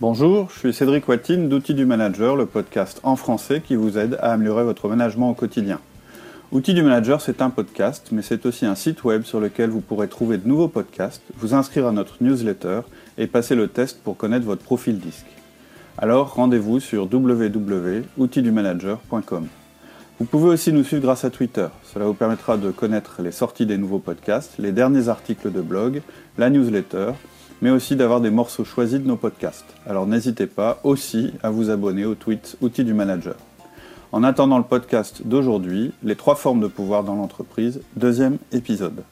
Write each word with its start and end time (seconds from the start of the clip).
Bonjour, 0.00 0.50
je 0.52 0.58
suis 0.58 0.74
Cédric 0.74 1.06
Watine 1.06 1.48
d'Outils 1.48 1.72
du 1.72 1.86
Manager, 1.86 2.34
le 2.34 2.46
podcast 2.46 2.98
en 3.04 3.14
français 3.14 3.62
qui 3.64 3.76
vous 3.76 3.96
aide 3.96 4.18
à 4.20 4.32
améliorer 4.32 4.64
votre 4.64 4.88
management 4.88 5.30
au 5.30 5.34
quotidien. 5.34 5.78
Outils 6.50 6.74
du 6.74 6.82
Manager, 6.82 7.20
c'est 7.20 7.40
un 7.40 7.48
podcast, 7.48 8.08
mais 8.10 8.22
c'est 8.22 8.44
aussi 8.44 8.66
un 8.66 8.74
site 8.74 9.04
web 9.04 9.22
sur 9.22 9.38
lequel 9.38 9.70
vous 9.70 9.80
pourrez 9.80 10.08
trouver 10.08 10.36
de 10.36 10.48
nouveaux 10.48 10.66
podcasts, 10.66 11.22
vous 11.36 11.54
inscrire 11.54 11.86
à 11.86 11.92
notre 11.92 12.24
newsletter 12.24 12.80
et 13.18 13.28
passer 13.28 13.54
le 13.54 13.68
test 13.68 14.00
pour 14.02 14.16
connaître 14.16 14.46
votre 14.46 14.64
profil 14.64 14.98
disque. 14.98 15.28
Alors 15.96 16.34
rendez-vous 16.34 16.80
sur 16.80 17.04
www.outildumanager.com. 17.04 19.46
Vous 20.18 20.26
pouvez 20.26 20.48
aussi 20.48 20.72
nous 20.72 20.82
suivre 20.82 21.02
grâce 21.02 21.24
à 21.24 21.30
Twitter. 21.30 21.68
Cela 21.84 22.06
vous 22.06 22.14
permettra 22.14 22.56
de 22.56 22.72
connaître 22.72 23.22
les 23.22 23.30
sorties 23.30 23.66
des 23.66 23.78
nouveaux 23.78 24.00
podcasts, 24.00 24.54
les 24.58 24.72
derniers 24.72 25.08
articles 25.08 25.52
de 25.52 25.60
blog, 25.60 26.02
la 26.36 26.50
newsletter, 26.50 27.12
mais 27.62 27.70
aussi 27.70 27.96
d'avoir 27.96 28.20
des 28.20 28.30
morceaux 28.30 28.64
choisis 28.64 29.00
de 29.00 29.06
nos 29.06 29.16
podcasts. 29.16 29.74
Alors 29.86 30.06
n'hésitez 30.06 30.46
pas 30.46 30.80
aussi 30.84 31.32
à 31.42 31.50
vous 31.50 31.70
abonner 31.70 32.04
au 32.04 32.14
tweet 32.14 32.56
Outils 32.60 32.84
du 32.84 32.94
Manager. 32.94 33.36
En 34.12 34.22
attendant 34.22 34.58
le 34.58 34.64
podcast 34.64 35.22
d'aujourd'hui, 35.24 35.92
les 36.02 36.14
trois 36.14 36.36
formes 36.36 36.60
de 36.60 36.68
pouvoir 36.68 37.02
dans 37.02 37.16
l'entreprise, 37.16 37.80
deuxième 37.96 38.38
épisode. 38.52 39.02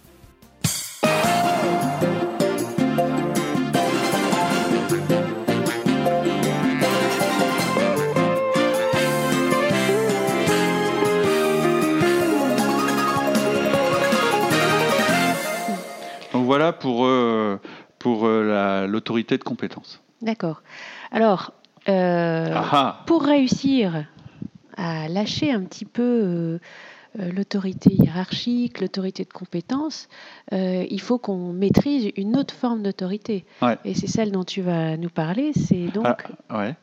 Donc 16.33 16.47
voilà 16.47 16.73
pour, 16.73 17.07
euh, 17.07 17.59
pour 18.03 18.27
euh, 18.27 18.87
l'autorité 18.87 19.39
de 19.39 19.45
compétence. 19.45 20.03
D'accord. 20.21 20.63
Alors, 21.13 21.53
euh, 21.89 22.51
Ah 22.55 22.69
ah. 22.73 23.03
pour 23.07 23.23
réussir 23.23 24.05
à 24.77 25.09
lâcher 25.09 25.53
un 25.53 25.63
petit 25.63 25.85
peu 25.85 26.03
euh, 26.03 26.59
l'autorité 27.37 27.93
hiérarchique, 27.93 28.81
l'autorité 28.81 29.25
de 29.25 29.33
compétence, 29.33 30.09
euh, 30.53 30.85
il 30.91 31.01
faut 31.01 31.19
qu'on 31.19 31.53
maîtrise 31.53 32.11
une 32.17 32.37
autre 32.37 32.55
forme 32.55 32.83
d'autorité. 32.83 33.45
Ouais. 33.61 33.77
Et 33.85 33.95
c'est 33.95 34.07
celle 34.07 34.33
dont 34.33 34.45
tu 34.45 34.63
vas 34.63 34.97
nous 34.97 35.11
parler, 35.11 35.53
c'est 35.55 35.87
donc 35.89 36.07
Ah, 36.49 36.59
ouais. 36.59 36.75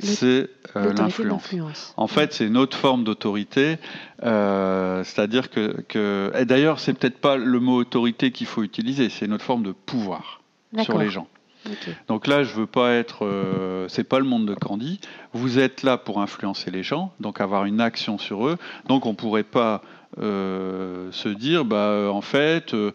C'est 0.00 0.48
euh, 0.76 0.92
l'influence. 0.92 1.94
En 1.96 2.08
fait, 2.08 2.32
c'est 2.32 2.46
une 2.46 2.56
autre 2.56 2.76
forme 2.76 3.04
d'autorité, 3.04 3.78
euh, 4.24 5.04
c'est-à-dire 5.04 5.50
que, 5.50 5.82
que- 5.88 6.32
et 6.36 6.44
d'ailleurs, 6.44 6.80
c'est 6.80 6.94
peut-être 6.94 7.18
pas 7.18 7.36
le 7.36 7.60
mot 7.60 7.76
autorité 7.76 8.32
qu'il 8.32 8.48
faut 8.48 8.64
utiliser, 8.64 9.08
c'est 9.08 9.26
une 9.26 9.32
autre 9.32 9.44
forme 9.44 9.62
de 9.62 9.70
pouvoir 9.70 10.40
sur 10.82 10.98
les 10.98 11.10
gens. 11.10 11.26
Donc 12.08 12.26
là, 12.26 12.42
je 12.42 12.52
veux 12.52 12.66
pas 12.66 12.92
être, 12.92 13.24
euh, 13.24 13.88
c'est 13.88 14.04
pas 14.04 14.18
le 14.18 14.26
monde 14.26 14.46
de 14.46 14.54
Candy. 14.54 15.00
Vous 15.32 15.58
êtes 15.58 15.82
là 15.82 15.96
pour 15.96 16.20
influencer 16.20 16.70
les 16.70 16.82
gens, 16.82 17.12
donc 17.20 17.40
avoir 17.40 17.64
une 17.64 17.80
action 17.80 18.18
sur 18.18 18.46
eux. 18.46 18.58
Donc 18.86 19.06
on 19.06 19.14
pourrait 19.14 19.44
pas 19.44 19.82
euh, 20.20 21.10
se 21.10 21.28
dire, 21.28 21.64
bah 21.64 21.76
euh, 21.76 22.08
en 22.08 22.20
fait, 22.20 22.72
euh, 22.72 22.92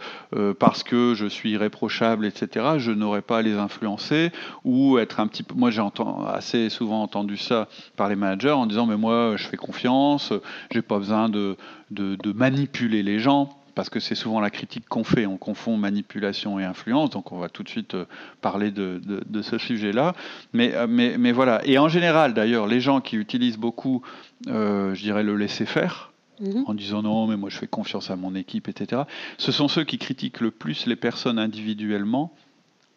parce 0.57 0.83
que 0.83 1.13
je 1.15 1.25
suis 1.25 1.51
irréprochable, 1.51 2.25
etc., 2.25 2.65
je 2.77 2.91
n'aurais 2.91 3.21
pas 3.21 3.39
à 3.39 3.41
les 3.41 3.55
influencer 3.55 4.31
ou 4.63 4.97
être 4.99 5.19
un 5.19 5.27
petit 5.27 5.43
peu. 5.43 5.53
Moi, 5.55 5.69
j'ai 5.69 5.83
assez 6.27 6.69
souvent 6.69 7.01
entendu 7.01 7.35
ça 7.35 7.67
par 7.97 8.07
les 8.07 8.15
managers 8.15 8.51
en 8.51 8.65
disant, 8.67 8.85
mais 8.85 8.97
moi, 8.97 9.33
je 9.35 9.47
fais 9.47 9.57
confiance, 9.57 10.31
j'ai 10.71 10.81
pas 10.81 10.97
besoin 10.97 11.27
de, 11.27 11.57
de, 11.91 12.15
de 12.15 12.31
manipuler 12.31 13.03
les 13.03 13.19
gens. 13.19 13.58
Parce 13.75 13.89
que 13.89 13.99
c'est 13.99 14.15
souvent 14.15 14.39
la 14.39 14.49
critique 14.49 14.87
qu'on 14.89 15.03
fait, 15.03 15.25
on 15.25 15.37
confond 15.37 15.77
manipulation 15.77 16.59
et 16.59 16.65
influence, 16.65 17.09
donc 17.09 17.31
on 17.31 17.37
va 17.39 17.49
tout 17.49 17.63
de 17.63 17.69
suite 17.69 17.93
euh, 17.95 18.05
parler 18.41 18.71
de, 18.71 19.01
de- 19.05 19.23
de 19.27 19.41
ce 19.41 19.57
sujet-là. 19.57 20.13
Mais, 20.53 20.73
euh, 20.75 20.87
mais, 20.87 21.17
mais 21.17 21.31
voilà, 21.31 21.61
et 21.65 21.77
en 21.77 21.87
général 21.89 22.33
d'ailleurs, 22.33 22.67
les 22.67 22.81
gens 22.81 23.01
qui 23.01 23.15
utilisent 23.15 23.57
beaucoup, 23.57 24.01
euh, 24.47 24.93
je 24.95 25.01
dirais, 25.01 25.23
le 25.23 25.35
laisser-faire, 25.35 26.11
Mhm. 26.41 26.63
en 26.67 26.73
disant 26.73 27.01
non, 27.01 27.27
mais 27.27 27.35
moi 27.35 27.49
je 27.49 27.57
fais 27.57 27.67
confiance 27.67 28.09
à 28.11 28.15
mon 28.15 28.33
équipe, 28.33 28.69
etc., 28.69 29.01
ce 29.37 29.51
sont 29.51 29.67
ceux 29.67 29.83
qui 29.83 29.97
critiquent 29.97 30.39
le 30.39 30.51
plus 30.51 30.85
les 30.85 30.95
personnes 30.95 31.37
individuellement 31.37 32.31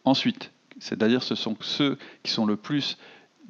ensuite. 0.04 0.52
C'est-à-dire 0.78 1.22
ce 1.24 1.34
sont 1.34 1.56
ceux 1.60 1.98
qui 2.22 2.30
sont 2.30 2.46
le 2.46 2.56
plus 2.56 2.98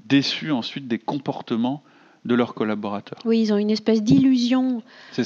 déçus 0.07 0.51
ensuite 0.51 0.89
des 0.89 0.99
comportements 0.99 1.83
de 2.25 2.35
leurs 2.37 2.55
collaborateurs. 2.55 3.19
Oui, 3.25 3.41
ils 3.41 3.53
ont 3.53 3.57
une 3.57 3.71
espèce 3.71 4.01
d'illusion 4.03 4.83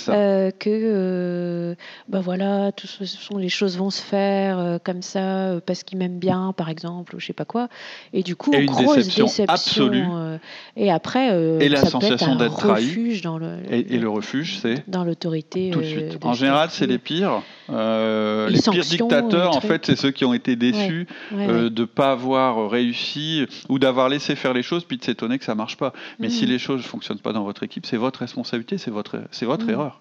euh, 0.08 0.50
que, 0.50 0.70
euh, 0.70 1.74
ben 2.08 2.20
voilà, 2.20 2.72
tout 2.72 2.86
ce 2.86 3.04
sont 3.04 3.36
les 3.36 3.50
choses 3.50 3.76
vont 3.76 3.90
se 3.90 4.00
faire 4.02 4.58
euh, 4.58 4.78
comme 4.82 5.02
ça 5.02 5.18
euh, 5.50 5.60
parce 5.64 5.82
qu'ils 5.84 5.98
m'aiment 5.98 6.18
bien, 6.18 6.54
par 6.56 6.70
exemple, 6.70 7.14
ou 7.14 7.20
je 7.20 7.26
sais 7.26 7.32
pas 7.34 7.44
quoi. 7.44 7.68
Et 8.14 8.22
du 8.22 8.34
coup, 8.34 8.52
Et 8.54 8.60
une 8.60 8.70
grosse 8.70 8.96
déception 8.96 9.26
déception. 9.26 9.52
absolue. 9.52 10.04
et 10.76 10.90
après, 10.90 11.28
Et 11.60 11.68
la 11.68 11.80
ça 11.80 11.90
sensation 11.90 12.34
d'être 12.36 12.56
trahi. 12.56 12.86
refuge 12.86 13.20
dans 13.20 13.36
le 13.36 13.58
Et, 13.70 13.94
et 13.94 13.98
le 13.98 14.08
refuge, 14.08 14.58
c'est 14.62 14.88
dans 14.88 15.04
l'autorité. 15.04 15.70
tout 15.72 15.80
de 15.80 15.84
suite. 15.84 16.18
En 16.24 16.32
général, 16.32 16.68
c'est 16.70 16.86
les 16.86 16.98
pires. 16.98 17.42
Les 17.68 18.46
les 18.50 18.60
pires 18.62 18.84
dictateurs, 18.84 19.54
en 19.56 19.60
fait, 19.60 19.84
c'est 19.86 19.96
ceux 19.96 20.12
qui 20.12 20.24
ont 20.24 20.32
été 20.34 20.56
déçus 20.56 21.06
Ouais, 21.32 21.46
ouais. 21.46 21.70
de 21.70 21.84
pas 21.84 22.12
avoir 22.12 22.70
réussi 22.70 23.44
ou 23.68 23.78
d'avoir 23.78 24.08
laissé 24.08 24.34
faire 24.36 24.54
les 24.54 24.62
choses 24.62 24.84
puis 24.84 24.96
de 24.96 25.04
s'étonner 25.04 25.38
que 25.38 25.44
ça 25.44 25.54
marche 25.54 25.76
pas. 25.76 25.92
Mais 26.18 26.28
Mhm. 26.28 26.32
si 26.32 26.46
les 26.46 26.58
choses 26.58 26.85
fonctionnent 26.86 27.18
pas 27.18 27.32
dans 27.32 27.44
votre 27.44 27.62
équipe, 27.62 27.86
c'est 27.86 27.96
votre 27.96 28.20
responsabilité, 28.20 28.78
c'est 28.78 28.90
votre 28.90 29.20
c'est 29.30 29.46
votre 29.46 29.64
Mhm. 29.66 29.70
erreur. 29.72 30.00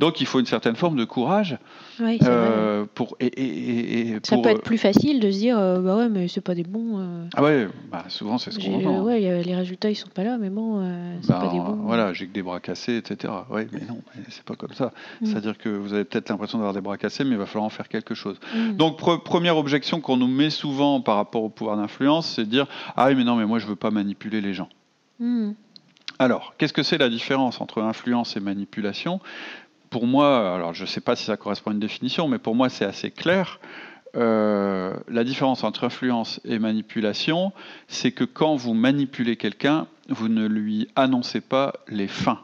Donc 0.00 0.20
il 0.20 0.26
faut 0.26 0.38
une 0.38 0.44
certaine 0.44 0.76
forme 0.76 0.96
de 0.96 1.04
courage 1.06 1.56
Ouais, 1.98 2.18
c'est 2.20 2.28
euh, 2.28 2.84
pour 2.94 3.16
et, 3.20 3.26
et- 3.26 4.12
Ça 4.22 4.34
pour, 4.36 4.42
peut 4.42 4.50
euh, 4.50 4.52
être 4.52 4.62
plus 4.62 4.76
facile 4.76 5.18
de 5.18 5.30
se 5.30 5.38
dire, 5.38 5.58
euh, 5.58 5.80
bah 5.80 5.96
ouais, 5.96 6.10
mais 6.10 6.28
c'est 6.28 6.42
pas 6.42 6.54
des 6.54 6.62
bons. 6.62 6.98
euh, 7.00 7.24
ah 7.34 7.42
ouais, 7.42 7.68
bah, 7.90 8.04
souvent 8.08 8.36
c'est 8.36 8.50
ce 8.50 8.58
qu'on 8.58 8.74
entend. 8.74 8.98
hein. 8.98 9.02
ouais, 9.02 9.26
a- 9.30 9.40
les 9.42 9.54
résultats 9.54 9.88
ils 9.88 9.94
sont 9.94 10.10
pas 10.10 10.24
là, 10.24 10.36
mais 10.38 10.50
bon, 10.50 10.84
c'est 11.22 11.28
Ben, 11.32 11.40
pas 11.40 11.46
des 11.48 11.58
bons. 11.58 11.78
Voilà, 11.84 12.12
j'ai 12.12 12.26
que 12.26 12.34
des 12.34 12.42
bras 12.42 12.60
cassés, 12.60 12.96
etc. 12.98 13.32
Oui, 13.50 13.62
mais 13.72 13.80
non, 13.88 14.02
c'est 14.28 14.44
pas 14.44 14.56
comme 14.56 14.74
ça. 14.74 14.92
Mm. 15.22 15.26
C'est-à-dire 15.26 15.56
que 15.56 15.70
vous 15.70 15.94
avez 15.94 16.04
peut-être 16.04 16.28
l'impression 16.28 16.58
d'avoir 16.58 16.74
des 16.74 16.82
bras 16.82 16.98
cassés, 16.98 17.24
mais 17.24 17.30
il 17.30 17.38
va 17.38 17.46
falloir 17.46 17.64
en 17.64 17.70
faire 17.70 17.88
quelque 17.88 18.14
chose. 18.14 18.38
Mm. 18.54 18.72
Donc, 18.76 19.00
pre- 19.00 19.22
première 19.22 19.56
objection 19.56 20.02
qu'on 20.02 20.18
nous 20.18 20.28
met 20.28 20.50
souvent 20.50 21.00
par 21.00 21.16
rapport 21.16 21.44
au 21.44 21.48
pouvoir 21.48 21.78
d'influence, 21.78 22.26
c'est 22.28 22.44
de 22.44 22.50
dire 22.50 22.66
Ah 22.94 23.06
oui, 23.08 23.14
mais 23.16 23.24
non, 23.24 23.36
mais 23.36 23.46
moi, 23.46 23.58
je 23.58 23.66
veux 23.66 23.76
pas 23.76 23.90
manipuler 23.90 24.42
les 24.42 24.52
gens. 24.52 24.68
Mm. 25.18 25.52
Alors, 26.18 26.54
qu'est-ce 26.56 26.72
que 26.72 26.82
c'est 26.82 26.98
la 26.98 27.08
différence 27.08 27.60
entre 27.60 27.82
influence 27.82 28.36
et 28.36 28.40
manipulation? 28.40 29.20
Pour 29.90 30.06
moi, 30.06 30.54
alors 30.54 30.72
je 30.74 30.82
ne 30.82 30.86
sais 30.86 31.00
pas 31.00 31.16
si 31.16 31.24
ça 31.24 31.36
correspond 31.36 31.70
à 31.70 31.74
une 31.74 31.80
définition, 31.80 32.28
mais 32.28 32.38
pour 32.38 32.54
moi, 32.54 32.68
c'est 32.68 32.84
assez 32.84 33.10
clair. 33.10 33.60
Euh, 34.14 34.94
la 35.08 35.24
différence 35.24 35.64
entre 35.64 35.84
influence 35.84 36.40
et 36.44 36.58
manipulation, 36.58 37.52
c'est 37.88 38.12
que 38.12 38.24
quand 38.24 38.56
vous 38.56 38.74
manipulez 38.74 39.36
quelqu'un, 39.36 39.86
vous 40.08 40.28
ne 40.28 40.46
lui 40.46 40.88
annoncez 40.96 41.40
pas 41.40 41.74
les 41.88 42.08
fins, 42.08 42.40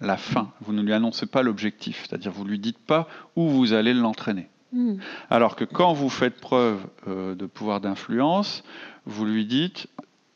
la 0.00 0.16
fin. 0.16 0.50
Vous 0.60 0.72
ne 0.72 0.82
lui 0.82 0.92
annoncez 0.92 1.26
pas 1.26 1.42
l'objectif, 1.42 2.04
c'est-à-dire 2.06 2.32
vous 2.32 2.44
lui 2.44 2.58
dites 2.58 2.78
pas 2.78 3.08
où 3.36 3.48
vous 3.48 3.72
allez 3.72 3.94
l'entraîner. 3.94 4.48
Mm. 4.72 4.96
Alors 5.30 5.54
que 5.54 5.64
quand 5.64 5.92
vous 5.92 6.10
faites 6.10 6.40
preuve 6.40 6.84
euh, 7.06 7.34
de 7.36 7.46
pouvoir 7.46 7.80
d'influence, 7.80 8.64
vous 9.06 9.24
lui 9.24 9.46
dites, 9.46 9.86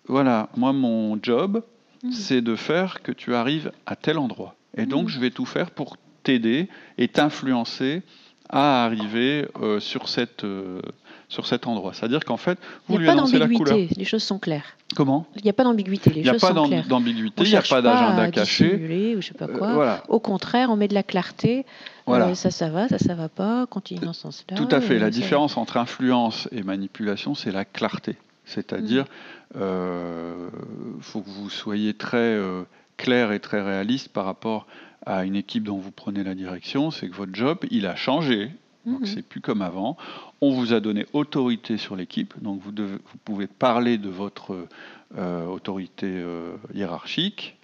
voilà, 0.06 0.48
moi 0.56 0.72
mon 0.72 1.18
job, 1.20 1.62
Mhm. 2.02 2.12
c'est 2.12 2.40
de 2.42 2.54
faire 2.56 3.02
que 3.02 3.12
tu 3.12 3.34
arrives 3.34 3.72
à 3.86 3.96
tel 3.96 4.18
endroit. 4.18 4.54
Et 4.76 4.86
donc 4.86 5.04
Mhm. 5.04 5.08
je 5.08 5.20
vais 5.20 5.30
tout 5.30 5.46
faire 5.46 5.70
pour 5.70 5.96
t'aider 6.22 6.68
et 6.98 7.08
t'influencer 7.08 8.02
à 8.50 8.84
arriver 8.84 9.46
euh, 9.60 9.78
sur, 9.78 10.08
cette, 10.08 10.44
euh, 10.44 10.80
sur 11.28 11.46
cet 11.46 11.66
endroit. 11.66 11.92
C'est-à-dire 11.92 12.24
qu'en 12.24 12.38
fait, 12.38 12.58
vous 12.88 12.96
lui 12.96 13.06
annoncez 13.08 13.38
la 13.38 13.46
couleur. 13.46 13.74
d'ambiguïté, 13.74 13.94
les 13.98 14.04
choses 14.06 14.22
sont 14.22 14.38
claires. 14.38 14.76
Comment? 14.96 15.26
Il 15.36 15.42
n'y 15.44 15.50
a 15.50 15.52
pas 15.52 15.64
d'ambiguïté, 15.64 16.10
les 16.10 16.20
Il 16.20 16.22
n'y 16.22 16.28
a 16.30 16.34
pas 16.34 16.52
d'ambiguïté, 16.54 17.42
il 17.44 17.50
n'y 17.50 17.56
a 17.56 17.62
pas 17.62 17.82
d'agenda 17.82 18.30
caché. 18.30 19.14
ou 19.16 19.20
je 19.20 19.26
sais 19.28 19.34
pas 19.34 19.44
Euh, 19.46 19.58
quoi. 19.58 19.74
voilà. 19.74 20.02
Au 20.08 20.18
contraire, 20.18 20.70
on 20.70 20.76
met 20.76 20.88
de 20.88 20.94
la 20.94 21.02
clarté. 21.02 21.66
Voilà. 22.06 22.34
Ça, 22.34 22.50
ça 22.50 22.70
va, 22.70 22.88
ça, 22.88 22.96
ça 22.98 23.14
va 23.14 23.28
pas. 23.28 23.66
Continue 23.66 24.00
dans 24.00 24.14
ce 24.14 24.22
sens-là. 24.22 24.56
Tout 24.56 24.68
à 24.70 24.80
fait. 24.80 24.98
La 24.98 25.10
différence 25.10 25.58
entre 25.58 25.76
influence 25.76 26.48
et 26.50 26.62
manipulation, 26.62 27.34
c'est 27.34 27.50
la 27.52 27.66
clarté. 27.66 28.16
C'est-à-dire, 28.48 29.04
Mm. 29.04 29.58
euh, 29.60 30.48
faut 31.00 31.20
que 31.22 31.28
vous 31.30 31.48
soyez 31.50 31.94
très 31.94 32.16
euh, 32.34 32.62
clair 32.96 33.32
et 33.32 33.40
très 33.40 33.62
réaliste 33.62 34.08
par 34.08 34.24
rapport 34.24 34.66
à 35.06 35.24
une 35.24 35.36
équipe 35.36 35.64
dont 35.64 35.78
vous 35.78 35.90
prenez 35.92 36.24
la 36.24 36.34
direction. 36.34 36.90
C'est 36.90 37.08
que 37.08 37.14
votre 37.14 37.34
job, 37.34 37.58
il 37.70 37.86
a 37.86 37.94
changé. 37.96 38.50
Donc 38.86 39.00
Mhm. 39.00 39.06
c'est 39.06 39.22
plus 39.22 39.40
comme 39.42 39.60
avant. 39.60 39.96
On 40.40 40.50
vous 40.52 40.72
a 40.72 40.80
donné 40.80 41.04
autorité 41.12 41.76
sur 41.76 41.94
l'équipe, 41.94 42.32
donc 42.40 42.60
vous, 42.62 42.72
devez- 42.72 42.96
vous 43.12 43.18
pouvez 43.24 43.46
parler 43.46 43.98
de 43.98 44.08
votre 44.08 44.66
euh, 45.18 45.44
autorité 45.46 46.22
hiérarchique, 46.74 47.57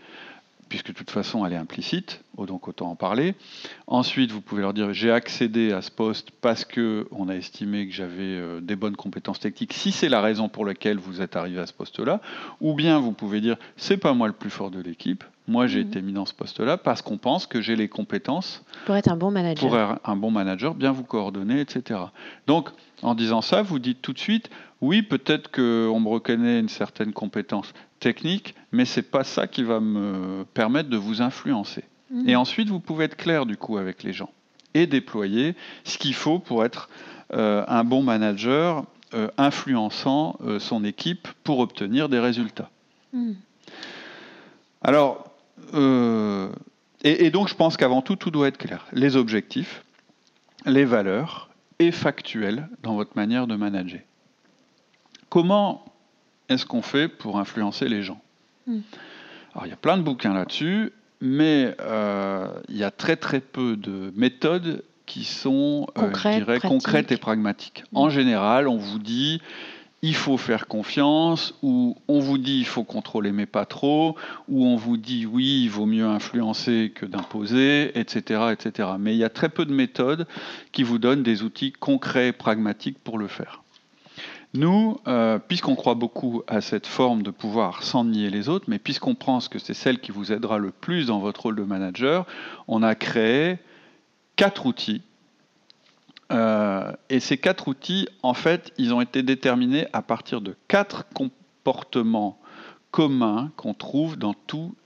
puisque 0.74 0.88
de 0.88 0.92
toute 0.92 1.10
façon 1.12 1.46
elle 1.46 1.52
est 1.52 1.56
implicite, 1.56 2.24
oh, 2.36 2.46
donc 2.46 2.66
autant 2.66 2.90
en 2.90 2.96
parler. 2.96 3.36
Ensuite, 3.86 4.32
vous 4.32 4.40
pouvez 4.40 4.62
leur 4.62 4.74
dire 4.74 4.92
j'ai 4.92 5.12
accédé 5.12 5.70
à 5.72 5.82
ce 5.82 5.90
poste 5.92 6.32
parce 6.40 6.64
que 6.64 7.06
on 7.12 7.28
a 7.28 7.34
estimé 7.36 7.86
que 7.86 7.94
j'avais 7.94 8.22
euh, 8.22 8.60
des 8.60 8.74
bonnes 8.74 8.96
compétences 8.96 9.38
techniques, 9.38 9.72
si 9.72 9.92
c'est 9.92 10.08
la 10.08 10.20
raison 10.20 10.48
pour 10.48 10.64
laquelle 10.66 10.98
vous 10.98 11.20
êtes 11.20 11.36
arrivé 11.36 11.60
à 11.60 11.66
ce 11.66 11.72
poste-là. 11.72 12.20
Ou 12.60 12.74
bien 12.74 12.98
vous 12.98 13.12
pouvez 13.12 13.40
dire 13.40 13.56
c'est 13.76 13.98
pas 13.98 14.14
moi 14.14 14.26
le 14.26 14.32
plus 14.32 14.50
fort 14.50 14.72
de 14.72 14.80
l'équipe, 14.80 15.22
moi 15.46 15.68
j'ai 15.68 15.84
Mhm. 15.84 15.88
été 15.90 16.02
mis 16.02 16.12
dans 16.12 16.26
ce 16.26 16.34
poste-là 16.34 16.76
parce 16.76 17.02
qu'on 17.02 17.18
pense 17.18 17.46
que 17.46 17.60
j'ai 17.60 17.76
les 17.76 17.86
compétences 17.88 18.64
Pour 18.84 18.96
être 18.96 19.12
un 19.12 19.16
bon 19.16 19.30
manager. 19.30 19.68
pour 19.68 19.78
être 19.78 20.00
un 20.04 20.16
bon 20.16 20.32
manager, 20.32 20.74
bien 20.74 20.90
vous 20.90 21.04
coordonner, 21.04 21.60
etc. 21.60 22.00
Donc, 22.48 22.70
en 23.02 23.14
disant 23.14 23.42
ça, 23.42 23.62
vous 23.62 23.78
dites 23.78 24.02
tout 24.02 24.12
de 24.12 24.18
suite, 24.18 24.50
oui, 24.80 25.02
peut-être 25.02 25.52
qu'on 25.52 26.00
me 26.00 26.08
reconnaît 26.08 26.58
une 26.58 26.68
certaine 26.68 27.12
compétence 27.12 27.72
technique, 28.04 28.54
mais 28.70 28.84
c'est 28.84 29.10
pas 29.16 29.24
ça 29.24 29.46
qui 29.46 29.62
va 29.62 29.80
me 29.80 30.44
permettre 30.52 30.90
de 30.90 30.98
vous 30.98 31.22
influencer. 31.22 31.84
Mhm. 32.10 32.28
Et 32.28 32.36
ensuite, 32.36 32.68
vous 32.68 32.80
pouvez 32.80 33.06
être 33.06 33.16
clair 33.16 33.46
du 33.46 33.56
coup 33.56 33.78
avec 33.78 34.02
les 34.02 34.12
gens 34.12 34.30
et 34.74 34.86
déployer 34.86 35.54
ce 35.84 35.96
qu'il 35.96 36.14
faut 36.14 36.38
pour 36.38 36.66
être 36.66 36.90
euh, 37.32 37.64
un 37.66 37.82
bon 37.82 38.02
manager 38.02 38.84
euh, 39.14 39.28
influençant 39.38 40.36
euh, 40.44 40.58
son 40.58 40.84
équipe 40.84 41.28
pour 41.44 41.60
obtenir 41.60 42.10
des 42.10 42.18
résultats. 42.18 42.70
Mhm. 43.14 43.36
Alors, 44.82 45.30
et, 45.72 47.24
et 47.24 47.30
donc 47.30 47.48
je 47.48 47.54
pense 47.54 47.78
qu'avant 47.78 48.02
tout, 48.02 48.16
tout 48.16 48.30
doit 48.30 48.48
être 48.48 48.58
clair. 48.58 48.86
Les 48.92 49.16
objectifs, 49.16 49.82
les 50.66 50.84
valeurs 50.84 51.48
et 51.78 51.90
factuels 51.90 52.68
dans 52.82 52.96
votre 52.96 53.16
manière 53.16 53.46
de 53.46 53.56
manager. 53.56 54.02
Comment 55.30 55.93
est-ce 56.48 56.66
qu'on 56.66 56.82
fait 56.82 57.08
pour 57.08 57.38
influencer 57.38 57.88
les 57.88 58.02
gens 58.02 58.20
Hmm. 58.66 58.80
Alors 59.54 59.66
il 59.66 59.70
y 59.70 59.72
a 59.72 59.76
plein 59.76 59.96
de 59.96 60.02
bouquins 60.02 60.34
là-dessus, 60.34 60.92
mais 61.20 61.74
euh, 61.80 62.48
il 62.68 62.76
y 62.76 62.84
a 62.84 62.90
très 62.90 63.16
très 63.16 63.40
peu 63.40 63.76
de 63.76 64.12
méthodes 64.16 64.82
qui 65.06 65.24
sont, 65.24 65.86
euh, 65.98 66.00
je 66.00 66.06
Concrètes, 66.06 66.36
dirais, 66.36 66.60
concrètes 66.60 67.12
et 67.12 67.16
pragmatiques. 67.16 67.84
Hmm. 67.92 67.98
En 67.98 68.08
général, 68.08 68.68
on 68.68 68.76
vous 68.76 68.98
dit 68.98 69.40
il 70.02 70.14
faut 70.14 70.36
faire 70.36 70.66
confiance, 70.66 71.54
ou 71.62 71.96
on 72.08 72.20
vous 72.20 72.36
dit 72.36 72.58
il 72.58 72.66
faut 72.66 72.84
contrôler 72.84 73.32
mais 73.32 73.46
pas 73.46 73.64
trop, 73.64 74.16
ou 74.48 74.66
on 74.66 74.76
vous 74.76 74.96
dit 74.96 75.24
oui, 75.24 75.62
il 75.64 75.68
vaut 75.68 75.86
mieux 75.86 76.06
influencer 76.06 76.92
que 76.94 77.06
d'imposer, 77.06 77.98
etc., 77.98 78.52
etc. 78.52 78.90
Mais 78.98 79.14
il 79.14 79.18
y 79.18 79.24
a 79.24 79.30
très 79.30 79.48
peu 79.48 79.64
de 79.64 79.72
méthodes 79.72 80.26
qui 80.72 80.82
vous 80.82 80.98
donnent 80.98 81.22
des 81.22 81.42
outils 81.42 81.72
concrets 81.72 82.28
et 82.28 82.32
pragmatiques 82.32 82.98
pour 82.98 83.18
le 83.18 83.28
faire. 83.28 83.63
Nous, 84.54 84.98
euh, 85.08 85.40
puisqu'on 85.40 85.74
croit 85.74 85.96
beaucoup 85.96 86.42
à 86.46 86.60
cette 86.60 86.86
forme 86.86 87.24
de 87.24 87.32
pouvoir 87.32 87.82
sans 87.82 88.04
nier 88.04 88.30
les 88.30 88.48
autres, 88.48 88.66
mais 88.68 88.78
puisqu'on 88.78 89.16
pense 89.16 89.48
que 89.48 89.58
c'est 89.58 89.74
celle 89.74 89.98
qui 89.98 90.12
vous 90.12 90.30
aidera 90.30 90.58
le 90.58 90.70
plus 90.70 91.06
dans 91.06 91.18
votre 91.18 91.42
rôle 91.42 91.56
de 91.56 91.64
manager, 91.64 92.24
on 92.68 92.84
a 92.84 92.94
créé 92.94 93.58
quatre 94.36 94.66
outils. 94.66 95.02
Euh, 96.32 96.92
et 97.10 97.18
ces 97.18 97.36
quatre 97.36 97.66
outils, 97.66 98.08
en 98.22 98.34
fait, 98.34 98.72
ils 98.78 98.94
ont 98.94 99.00
été 99.00 99.24
déterminés 99.24 99.88
à 99.92 100.02
partir 100.02 100.40
de 100.40 100.56
quatre 100.68 101.04
comportements 101.12 102.38
communs 102.92 103.50
qu'on 103.56 103.74
trouve 103.74 104.16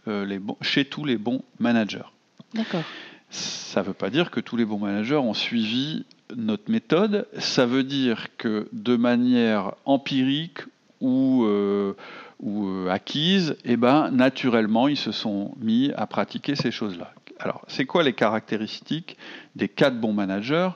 euh, 0.09 0.39
chez 0.63 0.87
tous 0.87 1.05
les 1.05 1.19
bons 1.19 1.43
managers. 1.59 2.09
D'accord. 2.55 2.85
Ça 3.31 3.83
ne 3.83 3.87
veut 3.87 3.95
pas 3.95 4.11
dire 4.11 4.31
que 4.31 4.41
tous 4.41 4.57
les 4.57 4.65
bons 4.65 4.79
managers 4.79 5.17
ont 5.17 5.35
suivi 5.35 6.07
notre 6.35 6.71
méthode. 6.71 7.27
Ça 7.39 7.67
veut 7.67 7.85
dire 7.85 8.27
que 8.39 8.69
de 8.73 8.97
manière 8.97 9.75
empirique 9.85 10.61
ou, 11.01 11.45
euh, 11.45 11.93
ou 12.41 12.67
euh, 12.69 12.89
acquise, 12.91 13.57
eh 13.65 13.77
ben, 13.77 14.11
naturellement, 14.11 14.89
ils 14.89 14.97
se 14.97 15.13
sont 15.13 15.55
mis 15.61 15.93
à 15.97 16.07
pratiquer 16.07 16.55
ces 16.57 16.71
choses-là. 16.71 17.13
Alors, 17.39 17.63
c'est 17.69 17.85
quoi 17.85 18.03
les 18.03 18.15
caractéristiques 18.15 19.17
des 19.57 19.69
quatre 19.69 20.01
bons 20.01 20.13
managers? 20.13 20.71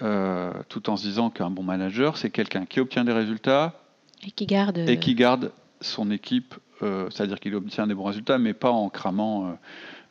Euh, 0.00 0.52
Tout 0.68 0.88
en 0.88 0.96
se 0.96 1.02
disant 1.02 1.28
qu'un 1.30 1.50
bon 1.50 1.62
manager, 1.62 2.16
c'est 2.16 2.30
quelqu'un 2.30 2.64
qui 2.64 2.80
obtient 2.80 3.04
des 3.04 3.12
résultats 3.12 3.74
Et 4.26 4.30
qui 4.30 4.46
garde. 4.46 4.78
et 4.78 4.98
qui 4.98 5.14
garde 5.14 5.52
son 5.82 6.10
équipe, 6.10 6.54
euh, 6.82 7.10
c'est-à-dire 7.10 7.40
qu'il 7.40 7.54
obtient 7.54 7.86
des 7.86 7.94
bons 7.94 8.04
résultats, 8.04 8.38
mais 8.38 8.54
pas 8.54 8.70
en 8.70 8.88
cramant 8.88 9.58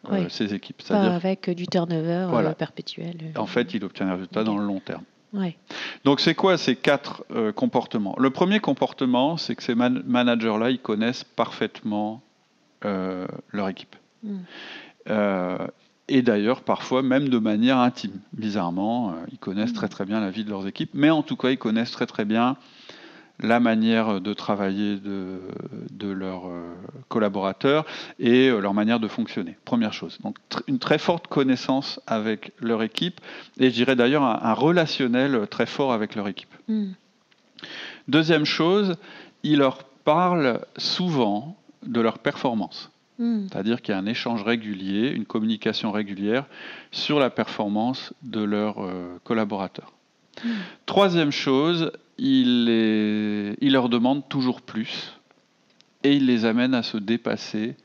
Oui. 0.10 0.26
ses 0.30 0.54
équipes. 0.54 0.82
pas 0.88 1.14
avec 1.16 1.50
du 1.52 1.68
turnover 1.68 2.26
Voilà. 2.30 2.50
euh, 2.50 2.54
perpétuel. 2.54 3.18
en 3.38 3.46
fait, 3.46 3.74
il 3.74 3.84
obtient 3.84 4.06
des 4.08 4.14
résultats 4.14 4.44
dans 4.44 4.58
le 4.58 4.66
long 4.66 4.80
terme. 4.80 5.04
Ouais. 5.34 5.58
Donc, 6.04 6.20
c'est 6.20 6.36
quoi 6.36 6.58
ces 6.58 6.76
quatre 6.76 7.24
euh, 7.32 7.52
comportements? 7.52 8.16
Le 8.20 8.32
premier 8.32 8.60
comportement, 8.60 9.38
c'est 9.38 9.56
que 9.56 9.64
ces 9.64 9.76
man- 9.76 10.04
managers-là, 10.06 10.72
ils 10.72 10.80
connaissent 10.80 11.24
parfaitement 11.24 12.22
euh, 12.84 13.28
leur 13.52 13.70
équipe. 13.70 13.96
Mm. 14.24 14.38
Euh, 15.10 15.68
et 16.08 16.22
d'ailleurs, 16.22 16.62
parfois, 16.64 17.02
même 17.04 17.30
de 17.30 17.38
manière 17.38 17.78
intime. 17.78 18.20
Bizarrement, 18.34 19.12
euh, 19.12 19.14
ils 19.32 19.38
connaissent 19.38 19.72
Mm. 19.72 19.76
très 19.76 19.88
très 19.88 20.06
bien 20.06 20.20
la 20.20 20.32
vie 20.32 20.44
de 20.44 20.50
leurs 20.50 20.68
équipes, 20.68 20.92
mais 20.94 21.10
en 21.10 21.22
tout 21.24 21.38
cas, 21.38 21.52
ils 21.52 21.58
connaissent 21.58 21.92
très 21.92 22.08
très 22.08 22.26
bien 22.26 22.58
la 23.42 23.60
manière 23.60 24.22
de 24.22 24.34
travailler 24.34 24.98
de, 24.98 25.40
de 25.92 26.10
leurs 26.10 26.48
euh, 26.48 26.74
collaborateurs 27.10 27.86
et 28.20 28.50
euh, 28.50 28.60
leur 28.60 28.74
manière 28.74 29.00
de 29.00 29.08
fonctionner. 29.08 29.58
Première 29.66 29.94
chose. 29.94 30.20
Donc, 30.22 30.38
tr- 30.50 30.62
une 30.68 30.80
très 30.80 30.98
forte 30.98 31.28
connaissance 31.28 32.00
avec 32.08 32.52
leur 32.60 32.84
équipe 32.84 33.20
et 33.60 33.70
je 33.70 33.74
dirais 33.74 33.96
d'ailleurs 33.96 34.24
un, 34.24 34.40
un 34.42 34.54
relationnel 34.54 35.48
très 35.50 35.66
fort 35.66 35.92
avec 35.92 36.16
leur 36.16 36.28
équipe. 36.28 36.54
Mm. 36.68 36.92
Deuxième 38.08 38.46
chose, 38.46 38.96
ils 39.44 39.58
leur 39.58 39.84
parlent 40.04 40.62
souvent 40.78 41.56
de 41.86 42.02
leur 42.02 42.20
performance. 42.20 42.92
Mm. 43.18 43.48
C'est-à-dire 43.50 43.82
qu'il 43.82 43.94
y 43.94 43.96
a 43.96 44.00
un 44.00 44.06
échange 44.06 44.44
régulier, 44.44 45.10
une 45.10 45.26
communication 45.26 45.92
régulière 45.92 46.46
sur 46.92 47.20
la 47.20 47.30
performance 47.30 48.14
de 48.24 48.44
leurs 48.44 48.84
euh, 48.84 49.18
collaborateurs. 49.24 49.94
Mm. 50.44 50.50
Troisième 50.86 51.32
chose, 51.32 51.92
il, 52.24 52.66
les- 52.66 53.56
il 53.62 53.74
leur 53.74 53.90
demande 53.90 54.30
toujours 54.30 54.62
plus 54.62 55.20
et 56.04 56.16
il 56.16 56.28
les 56.28 56.46
amène 56.46 56.74
à 56.76 56.84
se 56.84 56.98
dépasser 56.98 57.76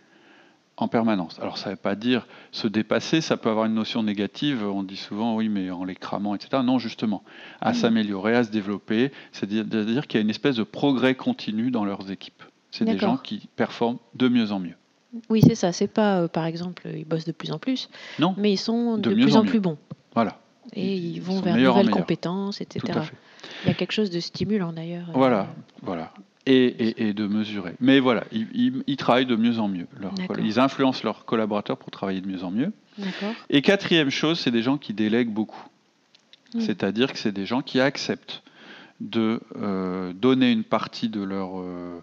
en 0.77 0.89
permanence. 0.89 1.39
Alors 1.41 1.57
ça 1.57 1.71
ne 1.71 1.75
veut 1.75 1.81
pas 1.81 1.95
dire 1.95 2.27
se 2.53 2.69
dépasser, 2.69 3.23
ça 3.23 3.39
peut 3.39 3.49
avoir 3.49 3.65
une 3.65 3.73
notion 3.73 4.03
négative, 4.03 4.63
on 4.63 4.83
dit 4.83 4.97
souvent 4.99 5.35
oui 5.37 5.49
mais 5.49 5.71
en 5.71 5.85
les 5.85 5.95
cramant, 5.95 6.35
etc. 6.35 6.63
Non 6.63 6.79
justement, 6.79 7.23
à 7.63 7.71
Mm. 7.71 7.75
s'améliorer, 7.75 8.37
à 8.37 8.45
se 8.45 8.51
développer, 8.51 9.11
c'est-à-dire 9.33 10.07
qu'il 10.07 10.19
y 10.19 10.21
a 10.21 10.23
une 10.23 10.29
espèce 10.31 10.57
de 10.57 10.65
progrès 10.65 11.15
continu 11.15 11.71
dans 11.71 11.87
leurs 11.87 12.11
équipes. 12.11 12.43
C'est 12.71 12.85
des 12.85 12.99
gens 12.99 13.17
qui 13.17 13.49
performent 13.57 13.97
de 14.17 14.29
mieux 14.29 14.53
en 14.53 14.59
mieux. 14.59 14.75
Oui, 15.31 15.41
c'est 15.41 15.55
ça. 15.55 15.73
C'est 15.73 15.87
pas, 15.89 16.21
euh, 16.21 16.29
par 16.29 16.45
exemple, 16.45 16.83
ils 16.95 17.07
bossent 17.07 17.25
de 17.25 17.33
plus 17.33 17.53
en 17.53 17.59
plus, 17.59 17.89
Non, 18.19 18.35
mais 18.37 18.53
ils 18.53 18.59
sont 18.59 18.99
De 18.99 19.09
de, 19.09 19.15
mieux 19.15 19.23
plus 19.25 19.37
en 19.37 19.45
plus 19.47 19.61
bons. 19.61 19.79
voilà, 20.15 20.39
Et 20.75 20.95
Ils 20.97 21.21
vont 21.21 21.41
vers 21.41 21.55
de 21.55 21.61
nouvelles 21.61 21.91
compétences, 22.01 22.61
etc. 22.61 23.01
Il 23.65 23.69
y 23.69 23.71
a 23.71 23.75
quelque 23.75 23.93
chose 23.93 24.11
de 24.11 24.21
stimulant 24.21 24.73
d'ailleurs. 24.73 25.07
Voilà, 25.15 25.41
Euh, 25.43 25.63
voilà. 25.83 26.13
Et, 26.49 26.67
et- 26.67 27.09
et 27.09 27.13
de 27.13 27.27
mesurer. 27.27 27.75
Mais 27.81 27.99
voilà, 27.99 28.25
ils, 28.31 28.47
ils- 28.55 28.83
ils 28.87 28.97
travaillent 28.97 29.27
de 29.27 29.35
mieux 29.37 29.59
en 29.59 29.67
mieux. 29.69 29.87
Coll- 30.29 30.45
ils 30.45 30.61
influencent 30.61 31.01
leurs 31.05 31.25
collaborateurs 31.25 31.77
pour 31.77 31.91
travailler 31.91 32.21
de 32.21 32.29
mieux 32.29 32.45
en 32.45 32.51
mieux. 32.53 32.73
Et 33.51 33.63
quatrième 33.63 34.11
chose, 34.11 34.39
c'est 34.41 34.51
des 34.53 34.63
gens 34.63 34.79
qui 34.79 34.93
délèguent 34.95 35.33
beaucoup. 35.33 35.65
Mm. 36.55 36.61
C'est-à-dire 36.61 37.13
que 37.13 37.19
c'est 37.19 37.33
des 37.33 37.47
gens 37.47 37.63
qui 37.63 37.81
acceptent 37.81 38.43
de 39.01 39.41
euh, 39.61 40.13
donner 40.13 40.53
une 40.53 40.63
partie 40.65 41.09
de 41.09 41.21
leur 41.21 41.61
euh, 41.61 42.01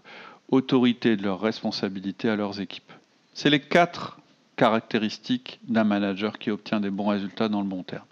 autorité, 0.50 1.16
de 1.16 1.22
leur 1.22 1.40
responsabilité 1.40 2.28
à 2.28 2.36
leurs 2.36 2.60
équipes. 2.60 2.92
C'est 3.32 3.50
les 3.50 3.60
quatre 3.60 4.18
caractéristiques 4.56 5.60
d'un 5.68 5.84
manager 5.84 6.38
qui 6.38 6.50
obtient 6.50 6.80
des 6.80 6.90
bons 6.90 7.08
résultats 7.08 7.48
dans 7.48 7.60
le 7.60 7.66
bon 7.68 7.82
terme, 7.82 8.04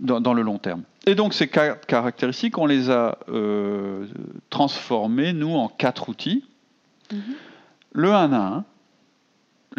dans, 0.00 0.20
dans 0.20 0.34
le 0.34 0.42
long 0.42 0.58
terme. 0.58 0.82
Et 1.06 1.14
donc 1.14 1.34
ces 1.34 1.48
quatre 1.48 1.86
caractéristiques, 1.86 2.58
on 2.58 2.66
les 2.66 2.90
a 2.90 3.18
euh, 3.28 4.06
transformées, 4.50 5.32
nous, 5.32 5.54
en 5.54 5.68
quatre 5.68 6.08
outils. 6.08 6.44
Mhm. 7.12 7.20
Le 7.92 8.12
1 8.12 8.32
à 8.32 8.38
1. 8.38 8.64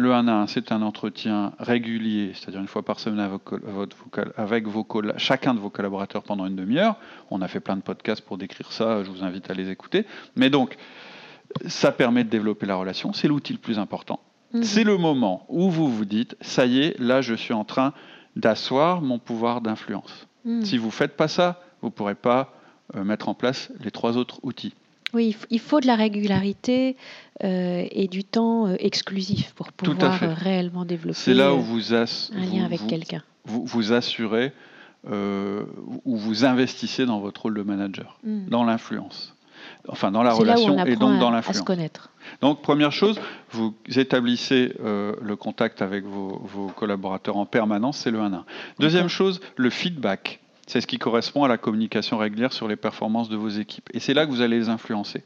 Le 0.00 0.12
1 0.14 0.28
à 0.28 0.32
1, 0.42 0.46
c'est 0.46 0.70
un 0.70 0.82
entretien 0.82 1.52
régulier, 1.58 2.32
c'est-à-dire 2.34 2.60
une 2.60 2.68
fois 2.68 2.84
par 2.84 3.00
semaine 3.00 3.18
avec, 3.18 3.42
vos- 4.68 4.86
chacun 5.16 5.54
de 5.54 5.58
vos 5.58 5.70
collaborateurs 5.70 6.22
pendant 6.22 6.46
une 6.46 6.54
demi-heure. 6.54 6.96
On 7.30 7.42
a 7.42 7.48
fait 7.48 7.58
plein 7.60 7.76
de 7.76 7.82
podcasts 7.82 8.20
pour 8.24 8.38
décrire 8.38 8.70
ça, 8.70 9.02
je 9.02 9.10
vous 9.10 9.24
invite 9.24 9.50
à 9.50 9.54
les 9.54 9.70
écouter. 9.70 10.06
Mais 10.36 10.50
donc, 10.50 10.76
ça 11.66 11.90
permet 11.90 12.22
de 12.22 12.28
développer 12.30 12.64
la 12.66 12.76
relation, 12.76 13.12
c'est 13.12 13.26
l'outil 13.26 13.52
le 13.54 13.58
plus 13.58 13.78
important. 13.80 14.20
Mhm. 14.52 14.62
C'est 14.62 14.84
le 14.84 14.96
moment 14.96 15.44
où 15.48 15.70
vous 15.70 15.90
vous 15.90 16.04
dites, 16.04 16.36
ça 16.40 16.64
y 16.66 16.80
est, 16.80 16.98
là 16.98 17.20
je 17.20 17.34
suis 17.34 17.52
en 17.54 17.64
train 17.64 17.92
d'asseoir 18.36 19.02
mon 19.02 19.18
pouvoir 19.18 19.60
d'influence. 19.60 20.26
Mm. 20.44 20.62
Si 20.62 20.78
vous 20.78 20.86
ne 20.86 20.92
faites 20.92 21.16
pas 21.16 21.28
ça, 21.28 21.60
vous 21.82 21.88
ne 21.88 21.92
pourrez 21.92 22.14
pas 22.14 22.54
euh, 22.94 23.04
mettre 23.04 23.28
en 23.28 23.34
place 23.34 23.70
les 23.80 23.90
trois 23.90 24.16
autres 24.16 24.40
outils. 24.42 24.74
Oui, 25.14 25.36
il 25.50 25.58
faut 25.58 25.80
de 25.80 25.86
la 25.86 25.96
régularité 25.96 26.96
euh, 27.42 27.84
et 27.90 28.08
du 28.08 28.24
temps 28.24 28.66
euh, 28.66 28.76
exclusif 28.78 29.52
pour 29.54 29.72
pouvoir 29.72 30.18
réellement 30.20 30.84
développer 30.84 31.14
C'est 31.18 31.34
là 31.34 31.54
où 31.54 31.60
vous, 31.60 31.92
un 31.94 32.04
vous- 32.04 32.56
lien 32.56 32.64
avec 32.64 32.80
vous- 32.80 32.86
quelqu'un. 32.86 33.22
vous, 33.46 33.64
vous 33.64 33.92
assurez 33.92 34.52
euh, 35.10 35.64
ou 36.04 36.16
vous 36.16 36.44
investissez 36.44 37.06
dans 37.06 37.20
votre 37.20 37.42
rôle 37.42 37.54
de 37.54 37.62
manager, 37.62 38.18
Mm. 38.24 38.48
dans 38.48 38.64
l'influence. 38.64 39.34
Enfin, 39.88 40.10
dans 40.10 40.22
la 40.22 40.32
relation 40.32 40.76
on 40.76 40.84
et 40.84 40.96
donc 40.96 41.18
dans 41.18 41.30
l'influence. 41.30 41.56
Donc, 42.40 42.62
première 42.62 42.92
chose, 42.92 43.20
vous 43.52 43.74
établissez 43.96 44.74
euh, 44.84 45.14
le 45.22 45.36
contact 45.36 45.82
avec 45.82 46.04
vos, 46.04 46.40
vos 46.44 46.68
collaborateurs 46.68 47.36
en 47.36 47.46
permanence, 47.46 47.98
c'est 47.98 48.10
le 48.10 48.20
1 48.20 48.32
1. 48.32 48.44
Deuxième 48.78 49.08
chose, 49.08 49.40
le 49.56 49.70
feedback. 49.70 50.40
C'est 50.66 50.82
ce 50.82 50.86
qui 50.86 50.98
correspond 50.98 51.44
à 51.44 51.48
la 51.48 51.56
communication 51.56 52.18
régulière 52.18 52.52
sur 52.52 52.68
les 52.68 52.76
performances 52.76 53.30
de 53.30 53.36
vos 53.36 53.48
équipes. 53.48 53.88
Et 53.94 54.00
c'est 54.00 54.12
là 54.12 54.26
que 54.26 54.30
vous 54.30 54.42
allez 54.42 54.58
les 54.58 54.68
influencer. 54.68 55.24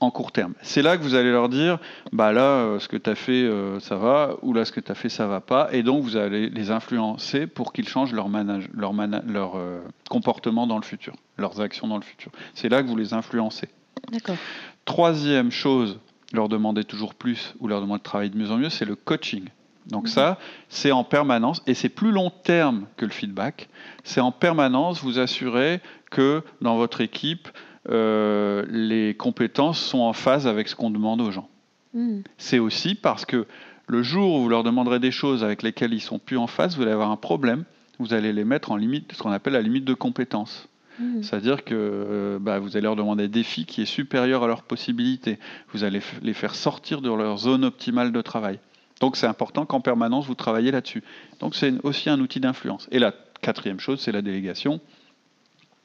En 0.00 0.10
court 0.10 0.32
terme. 0.32 0.54
C'est 0.62 0.82
là 0.82 0.96
que 0.96 1.02
vous 1.02 1.14
allez 1.14 1.30
leur 1.30 1.48
dire, 1.48 1.78
bah 2.12 2.32
là, 2.32 2.42
euh, 2.42 2.78
ce 2.78 2.88
que 2.88 2.96
tu 2.96 3.08
as 3.10 3.14
fait, 3.14 3.44
euh, 3.44 3.80
ça 3.80 3.96
va, 3.96 4.36
ou 4.42 4.52
là, 4.52 4.64
ce 4.64 4.72
que 4.72 4.80
tu 4.80 4.92
as 4.92 4.94
fait, 4.94 5.08
ça 5.08 5.26
va 5.26 5.40
pas, 5.40 5.68
et 5.72 5.82
donc 5.82 6.02
vous 6.02 6.16
allez 6.16 6.50
les 6.50 6.70
influencer 6.70 7.46
pour 7.46 7.72
qu'ils 7.72 7.88
changent 7.88 8.12
leur, 8.12 8.28
manage, 8.28 8.68
leur, 8.74 8.92
leur 8.92 9.56
euh, 9.56 9.80
comportement 10.10 10.66
dans 10.66 10.76
le 10.76 10.84
futur, 10.84 11.14
leurs 11.38 11.60
actions 11.60 11.88
dans 11.88 11.96
le 11.96 12.02
futur. 12.02 12.30
C'est 12.54 12.68
là 12.68 12.82
que 12.82 12.88
vous 12.88 12.96
les 12.96 13.14
influencez. 13.14 13.68
D'accord. 14.10 14.36
Troisième 14.84 15.50
chose, 15.50 15.98
leur 16.32 16.48
demander 16.48 16.84
toujours 16.84 17.14
plus 17.14 17.54
ou 17.60 17.68
leur 17.68 17.80
demander 17.80 17.98
de 17.98 18.04
travailler 18.04 18.30
de 18.30 18.36
mieux 18.36 18.50
en 18.50 18.58
mieux, 18.58 18.70
c'est 18.70 18.84
le 18.84 18.96
coaching. 18.96 19.44
Donc 19.86 20.04
mhm. 20.04 20.10
ça, 20.10 20.38
c'est 20.68 20.92
en 20.92 21.04
permanence, 21.04 21.62
et 21.66 21.74
c'est 21.74 21.88
plus 21.88 22.10
long 22.10 22.30
terme 22.30 22.86
que 22.96 23.04
le 23.04 23.12
feedback. 23.12 23.68
C'est 24.04 24.20
en 24.20 24.32
permanence 24.32 25.02
vous 25.02 25.18
assurer 25.18 25.80
que 26.10 26.42
dans 26.60 26.76
votre 26.76 27.00
équipe, 27.00 27.48
euh, 27.88 28.64
les 28.68 29.14
compétences 29.14 29.80
sont 29.80 30.00
en 30.00 30.12
phase 30.12 30.46
avec 30.46 30.68
ce 30.68 30.74
qu'on 30.74 30.90
demande 30.90 31.20
aux 31.20 31.30
gens. 31.30 31.48
Hmm. 31.94 32.20
C'est 32.36 32.58
aussi 32.58 32.94
parce 32.94 33.24
que 33.24 33.46
le 33.86 34.02
jour 34.02 34.34
où 34.34 34.42
vous 34.42 34.48
leur 34.48 34.64
demanderez 34.64 34.98
des 34.98 35.12
choses 35.12 35.44
avec 35.44 35.62
lesquelles 35.62 35.94
ils 35.94 36.00
sont 36.00 36.18
plus 36.18 36.36
en 36.36 36.46
phase, 36.46 36.76
vous 36.76 36.82
allez 36.82 36.92
avoir 36.92 37.10
un 37.10 37.16
problème. 37.16 37.64
Vous 37.98 38.12
allez 38.12 38.32
les 38.32 38.44
mettre 38.44 38.72
en 38.72 38.76
limite, 38.76 39.12
ce 39.12 39.22
qu'on 39.22 39.32
appelle 39.32 39.54
la 39.54 39.62
limite 39.62 39.84
de 39.84 39.94
compétence. 39.94 40.68
Hmm. 40.98 41.22
C'est-à-dire 41.22 41.64
que 41.64 41.74
euh, 41.74 42.38
bah, 42.40 42.58
vous 42.58 42.76
allez 42.76 42.84
leur 42.84 42.96
demander 42.96 43.24
un 43.24 43.28
défi 43.28 43.66
qui 43.66 43.82
est 43.82 43.86
supérieur 43.86 44.42
à 44.42 44.46
leurs 44.46 44.62
possibilités. 44.62 45.38
Vous 45.72 45.84
allez 45.84 46.00
les 46.22 46.34
faire 46.34 46.54
sortir 46.54 47.00
de 47.00 47.10
leur 47.12 47.38
zone 47.38 47.64
optimale 47.64 48.12
de 48.12 48.20
travail. 48.20 48.58
Donc 49.00 49.16
c'est 49.16 49.26
important 49.26 49.66
qu'en 49.66 49.80
permanence 49.80 50.26
vous 50.26 50.34
travaillez 50.34 50.70
là-dessus. 50.70 51.02
Donc 51.40 51.54
c'est 51.54 51.74
aussi 51.84 52.08
un 52.10 52.20
outil 52.20 52.40
d'influence. 52.40 52.88
Et 52.90 52.98
la 52.98 53.12
quatrième 53.42 53.78
chose, 53.78 54.00
c'est 54.00 54.12
la 54.12 54.22
délégation. 54.22 54.80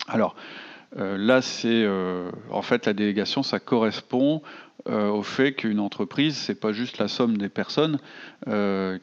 Alors, 0.08 0.36
là, 0.95 1.41
c'est 1.41 1.83
euh, 1.83 2.29
en 2.50 2.62
fait 2.62 2.86
la 2.86 2.93
délégation, 2.93 3.43
ça 3.43 3.60
correspond 3.60 4.41
euh, 4.89 5.10
au 5.10 5.24
fait 5.24 5.53
qu'une 5.53 5.79
entreprise, 5.79 6.36
c'est 6.36 6.60
pas 6.60 6.74
juste 6.74 6.98
la 6.98 7.07
somme 7.07 7.38
des 7.38 7.50
personnes 7.50 8.00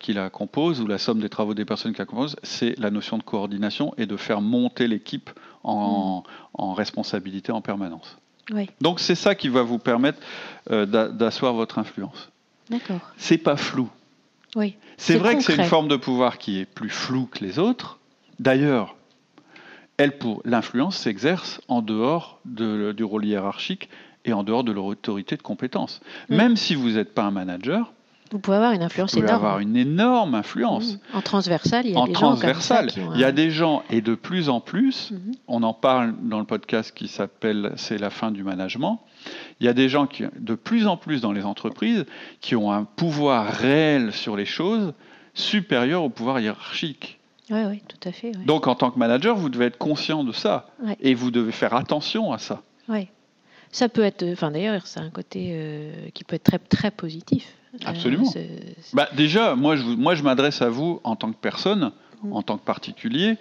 qui 0.00 0.12
la 0.12 0.30
composent 0.30 0.80
ou 0.80 0.87
la 0.87 0.99
somme 0.99 1.21
des 1.21 1.28
travaux 1.28 1.54
des 1.54 1.64
personnes 1.64 1.92
qui 1.92 1.99
la 1.99 2.07
composent, 2.07 2.37
c'est 2.42 2.76
la 2.78 2.90
notion 2.90 3.16
de 3.16 3.23
coordination 3.23 3.95
et 3.97 4.07
de 4.07 4.16
faire 4.16 4.40
monter 4.40 4.88
l'équipe 4.88 5.30
en, 5.62 6.25
mm. 6.59 6.73
responsabilité 6.73 7.52
en 7.52 7.61
permanence. 7.61 8.18
Donc 8.80 8.99
c'est 8.99 9.14
ça 9.14 9.35
qui 9.35 9.49
va 9.49 9.62
vous 9.62 9.78
permettre 9.78 10.18
d'asseoir 10.68 11.52
votre 11.52 11.78
influence. 11.78 12.30
D'accord. 12.71 13.00
C'est 13.16 13.38
pas 13.38 13.57
flou. 13.57 13.88
Oui. 14.57 14.76
C'est 14.97 15.16
vrai 15.16 15.37
que 15.37 15.42
c'est 15.42 15.57
une 15.57 15.64
forme 15.64 15.88
de 15.88 15.97
pouvoir 15.97 16.38
qui 16.38 16.59
est 16.59 16.66
plus 16.66 16.90
floue 16.90 17.26
que 17.26 17.45
les 17.45 17.59
autres. 17.59 17.99
D'ailleurs, 18.38 18.97
elle, 19.99 20.17
pour 20.17 20.40
l'influence 20.45 20.97
s'exerce 20.97 21.61
en 21.69 21.83
dehors 21.83 22.40
du 22.45 23.05
rôle 23.05 23.26
hiérarchique 23.26 23.90
et 24.25 24.33
en 24.33 24.45
dehors 24.45 24.64
de 24.64 24.73
leur 24.73 24.85
autorité 24.85 25.37
de 25.37 25.43
compétence. 25.43 26.00
Mm. 26.28 26.37
Même 26.37 26.57
si 26.57 26.75
vous 26.75 26.93
n'êtes 26.93 27.14
pas 27.14 27.25
un 27.25 27.31
manager, 27.31 27.93
vous 28.31 28.38
pouvez 28.38 28.59
avoir 28.59 28.73
une 28.73 28.83
influence 28.83 29.14
vous 29.14 29.21
pouvez 29.21 29.33
avoir 29.33 29.59
une 29.59 29.75
énorme 29.75 30.35
influence. 30.35 30.95
Mm. 30.95 31.17
En 31.17 31.21
transversal, 31.23 31.87
il 31.87 31.93
y 31.93 31.97
a 31.97 31.99
en 31.99 32.07
des 32.07 32.12
transversal, 32.12 32.90
gens 32.90 33.12
il 33.14 33.21
y 33.21 33.25
a 33.25 33.33
des 33.33 33.50
gens 33.50 33.83
et 33.90 34.00
de 34.02 34.14
plus 34.14 34.50
en 34.50 34.61
plus, 34.61 35.12
mm-hmm. 35.12 35.35
on 35.49 35.62
en 35.62 35.73
parle 35.73 36.14
dans 36.23 36.38
le 36.38 36.45
podcast 36.45 36.93
qui 36.95 37.09
s'appelle 37.09 37.73
C'est 37.76 37.99
la 37.99 38.11
fin 38.11 38.31
du 38.31 38.45
management. 38.45 39.00
Il 39.61 39.67
y 39.67 39.69
a 39.69 39.73
des 39.73 39.88
gens 39.88 40.07
qui, 40.07 40.25
de 40.38 40.55
plus 40.55 40.87
en 40.87 40.97
plus 40.97 41.21
dans 41.21 41.33
les 41.33 41.45
entreprises, 41.45 42.05
qui 42.40 42.55
ont 42.55 42.71
un 42.71 42.85
pouvoir 42.85 43.47
réel 43.47 44.12
sur 44.12 44.37
les 44.37 44.47
choses 44.47 44.93
supérieur 45.35 46.05
au 46.05 46.11
pouvoir 46.11 46.40
hiérarchique. 46.40 47.17
Oui, 47.50 47.61
oui, 47.69 47.83
tout 47.88 48.09
à 48.09 48.12
fait. 48.12 48.33
Donc, 48.33 48.67
en 48.67 48.75
tant 48.75 48.90
que 48.90 48.99
manager, 48.99 49.37
vous 49.37 49.49
devez 49.49 49.67
être 49.67 49.78
conscient 49.78 50.25
de 50.25 50.33
ça 50.33 50.69
et 51.00 51.14
vous 51.14 51.31
devez 51.31 51.52
faire 51.52 51.75
attention 51.75 52.33
à 52.33 52.38
ça. 52.38 52.62
Oui. 52.88 53.09
Ça 53.71 53.88
peut 53.88 54.02
être, 54.02 54.25
enfin 54.33 54.50
d'ailleurs, 54.50 54.87
c'est 54.87 55.00
un 55.00 55.11
côté 55.11 55.50
euh, 55.52 56.09
qui 56.14 56.25
peut 56.25 56.37
être 56.37 56.45
très, 56.45 56.59
très 56.59 56.90
positif. 56.90 57.55
Euh, 57.75 57.78
Absolument. 57.85 58.31
bah, 58.95 59.09
déjà, 59.14 59.55
moi 59.55 59.76
je, 59.76 59.85
moi, 59.85 60.14
je 60.14 60.23
m'adresse 60.23 60.62
à 60.62 60.71
vous 60.71 61.00
en 61.05 61.17
tant 61.17 61.31
que 61.31 61.37
personne, 61.37 61.93
mm. 62.23 62.33
en 62.33 62.43
tant 62.43 62.57
que 62.57 62.64
particulier. 62.64 63.37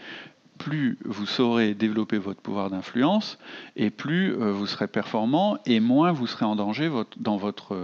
Plus 0.57 0.97
vous 1.05 1.27
saurez 1.27 1.75
développer 1.75 2.17
votre 2.17 2.41
pouvoir 2.41 2.71
d'influence, 2.71 3.37
et 3.75 3.91
plus 3.91 4.33
euh, 4.33 4.51
vous 4.51 4.65
serez 4.65 4.87
performant, 4.87 5.59
et 5.67 5.79
moins 5.79 6.11
vous 6.11 6.25
serez 6.25 6.45
en 6.45 6.55
danger 6.55 6.87
votre, 6.87 7.17
dans 7.19 7.37
votre, 7.37 7.77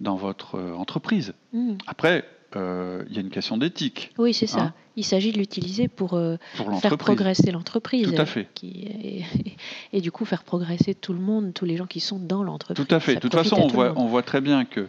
dans 0.00 0.16
votre 0.16 0.58
entreprise. 0.76 1.32
Mm. 1.52 1.74
Après, 1.86 2.24
il 2.54 3.14
y 3.14 3.18
a 3.18 3.20
une 3.20 3.30
question 3.30 3.56
d'éthique. 3.56 4.12
Oui, 4.18 4.34
c'est 4.34 4.46
ça. 4.46 4.60
Hein 4.60 4.74
il 4.96 5.04
s'agit 5.04 5.32
de 5.32 5.38
l'utiliser 5.38 5.88
pour, 5.88 6.14
euh, 6.14 6.36
faire 6.80 6.98
progresser 6.98 7.50
l'entreprise. 7.50 8.12
Tout 8.12 8.20
à 8.20 8.26
fait. 8.26 8.48
et, 9.92 10.00
du 10.00 10.12
coup, 10.12 10.24
faire 10.24 10.42
progresser 10.42 10.94
tout 10.94 11.12
le 11.12 11.20
monde, 11.20 11.52
tous 11.54 11.64
les 11.64 11.76
gens 11.76 11.86
qui 11.86 12.00
sont 12.00 12.18
dans 12.18 12.42
l'entreprise. 12.42 12.86
Tout 12.86 12.94
à 12.94 13.00
fait. 13.00 13.14
de 13.14 13.20
toute 13.20 13.34
façon, 13.34 13.56
on 13.56 13.68
voit, 13.68 13.92
on 13.96 14.06
voit, 14.06 14.22
très 14.22 14.40
bien 14.40 14.64
que, 14.64 14.88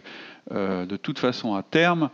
euh, 0.52 0.86
de 0.86 0.96
toute 0.96 1.18
façon, 1.18 1.54
à 1.54 1.62
terme, 1.62 2.10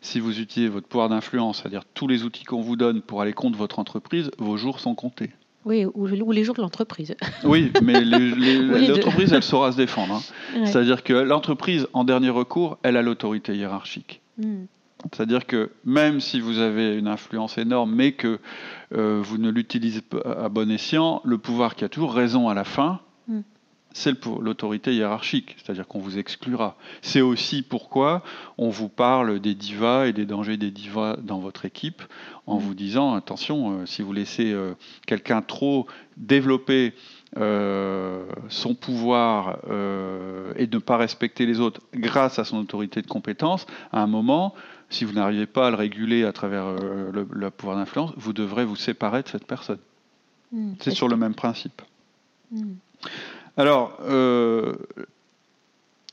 si 0.00 0.20
vous 0.20 0.40
utilisez 0.40 0.70
votre 0.70 0.86
pouvoir 0.86 1.08
d'influence, 1.08 1.60
c'est-à-dire 1.60 1.82
tous 1.94 2.08
les 2.08 2.24
outils 2.24 2.44
qu'on 2.44 2.60
vous 2.60 2.76
donne 2.76 3.02
pour 3.02 3.20
aller 3.20 3.32
contre 3.32 3.58
votre 3.58 3.78
entreprise, 3.78 4.30
vos 4.38 4.56
jours 4.56 4.80
sont 4.80 4.94
comptés. 4.94 5.30
Oui, 5.64 5.86
ou, 5.94 6.06
les 6.06 6.44
jours 6.44 6.54
de 6.54 6.60
l'entreprise. 6.60 7.14
Oui, 7.44 7.72
mais 7.82 8.02
l'entreprise, 8.04 9.32
elle 9.32 9.42
saura 9.42 9.72
se 9.72 9.78
défendre. 9.78 10.14
Hein. 10.14 10.66
C'est-à-dire 10.66 11.02
que 11.02 11.14
l'entreprise, 11.14 11.86
en 11.94 12.04
dernier 12.04 12.28
recours, 12.28 12.78
elle 12.82 12.98
a 12.98 13.02
l'autorité 13.02 13.56
hiérarchique. 13.56 14.20
Hmm. 14.36 14.64
C'est-à-dire 15.12 15.46
que 15.46 15.70
même 15.84 16.20
si 16.20 16.40
vous 16.40 16.58
avez 16.58 16.96
une 16.96 17.08
influence 17.08 17.58
énorme, 17.58 17.94
mais 17.94 18.12
que 18.12 18.38
euh, 18.94 19.20
vous 19.22 19.38
ne 19.38 19.50
l'utilisez 19.50 20.00
pas 20.00 20.20
à 20.44 20.48
bon 20.48 20.70
escient, 20.70 21.20
le 21.24 21.38
pouvoir 21.38 21.74
qui 21.74 21.84
a 21.84 21.88
toujours 21.88 22.14
raison 22.14 22.48
à 22.48 22.54
la 22.54 22.64
fin, 22.64 23.00
mm. 23.28 23.40
c'est 23.92 24.24
l'autorité 24.26 24.94
hiérarchique, 24.94 25.56
c'est-à-dire 25.58 25.86
qu'on 25.86 25.98
vous 26.00 26.18
exclura. 26.18 26.76
C'est 27.02 27.20
aussi 27.20 27.62
pourquoi 27.62 28.22
on 28.58 28.70
vous 28.70 28.88
parle 28.88 29.40
des 29.40 29.54
divas 29.54 30.06
et 30.06 30.12
des 30.12 30.26
dangers 30.26 30.56
des 30.56 30.70
divas 30.70 31.16
dans 31.22 31.38
votre 31.38 31.64
équipe, 31.64 32.02
en 32.46 32.56
mm. 32.56 32.60
vous 32.60 32.74
disant, 32.74 33.14
attention, 33.14 33.80
euh, 33.80 33.86
si 33.86 34.02
vous 34.02 34.12
laissez 34.12 34.52
euh, 34.52 34.74
quelqu'un 35.06 35.42
trop 35.42 35.86
développer 36.16 36.94
son 38.54 38.74
pouvoir 38.74 39.58
et 40.56 40.66
ne 40.66 40.78
pas 40.78 40.96
respecter 40.96 41.46
les 41.46 41.60
autres 41.60 41.80
grâce 41.94 42.38
à 42.38 42.44
son 42.44 42.58
autorité 42.58 43.02
de 43.02 43.06
compétence, 43.06 43.66
à 43.92 44.02
un 44.02 44.06
moment, 44.06 44.54
si 44.94 45.04
vous 45.04 45.12
n'arrivez 45.12 45.46
pas 45.46 45.66
à 45.66 45.70
le 45.70 45.76
réguler 45.76 46.24
à 46.24 46.32
travers 46.32 46.64
euh, 46.66 47.10
le, 47.12 47.50
pouvoir 47.50 47.76
d'influence, 47.76 48.12
vous 48.16 48.32
devrez 48.32 48.64
vous 48.64 48.76
séparer 48.76 49.22
de 49.22 49.28
cette 49.28 49.46
personne. 49.46 49.78
Hmm, 50.52 50.72
c'est 50.80 50.92
sur 50.92 51.08
le 51.08 51.16
même 51.16 51.34
principe. 51.34 51.82
Hmm. 52.50 52.74
Alors, 53.56 53.98
euh, 54.02 54.74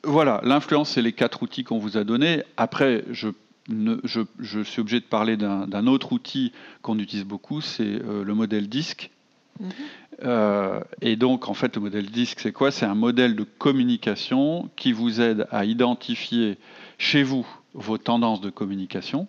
voilà, 0.04 0.42
l'influence, 0.44 0.92
c'est 0.92 1.02
les 1.02 1.14
quatre 1.14 1.44
outils 1.44 1.64
qu'on 1.64 1.80
vous 1.80 1.98
a 1.98 2.04
donnés. 2.04 2.44
Après, 2.58 3.04
je, 3.12 3.30
je, 3.68 4.64
suis 4.64 4.82
obligé 4.82 5.00
de 5.00 5.06
parler 5.06 5.38
d'un 5.38 5.88
autre 5.88 6.12
outil 6.14 6.52
qu'on 6.82 6.98
utilise 7.00 7.26
beaucoup, 7.26 7.62
c'est 7.62 7.84
euh, 7.84 8.24
le 8.24 8.34
modèle 8.34 8.68
disque. 8.68 9.12
Mhm. 9.60 10.84
et 11.02 11.16
donc, 11.16 11.50
en 11.50 11.54
fait, 11.54 11.76
le 11.76 11.82
modèle 11.82 12.10
disque, 12.10 12.40
c'est 12.40 12.52
quoi? 12.52 12.72
C'est 12.72 12.86
un 12.86 12.96
modèle 12.96 13.36
de 13.36 13.44
communication 13.44 14.70
qui 14.76 14.92
vous 14.92 15.22
aide 15.22 15.48
à 15.52 15.66
identifier 15.66 16.58
chez 16.98 17.24
vous 17.24 17.46
vos 17.74 17.98
tendances 17.98 18.42
de 18.42 18.50
communication 18.50 19.28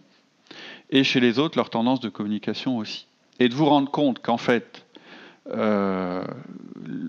et 0.90 1.04
chez 1.04 1.20
les 1.20 1.38
autres 1.38 1.56
leurs 1.58 1.70
tendances 1.70 2.00
de 2.00 2.08
communication 2.08 2.78
aussi. 2.78 3.06
Et 3.40 3.48
de 3.48 3.54
vous 3.54 3.66
rendre 3.66 3.90
compte 3.90 4.20
qu'en 4.20 4.36
fait, 4.36 4.84
euh, 5.50 6.24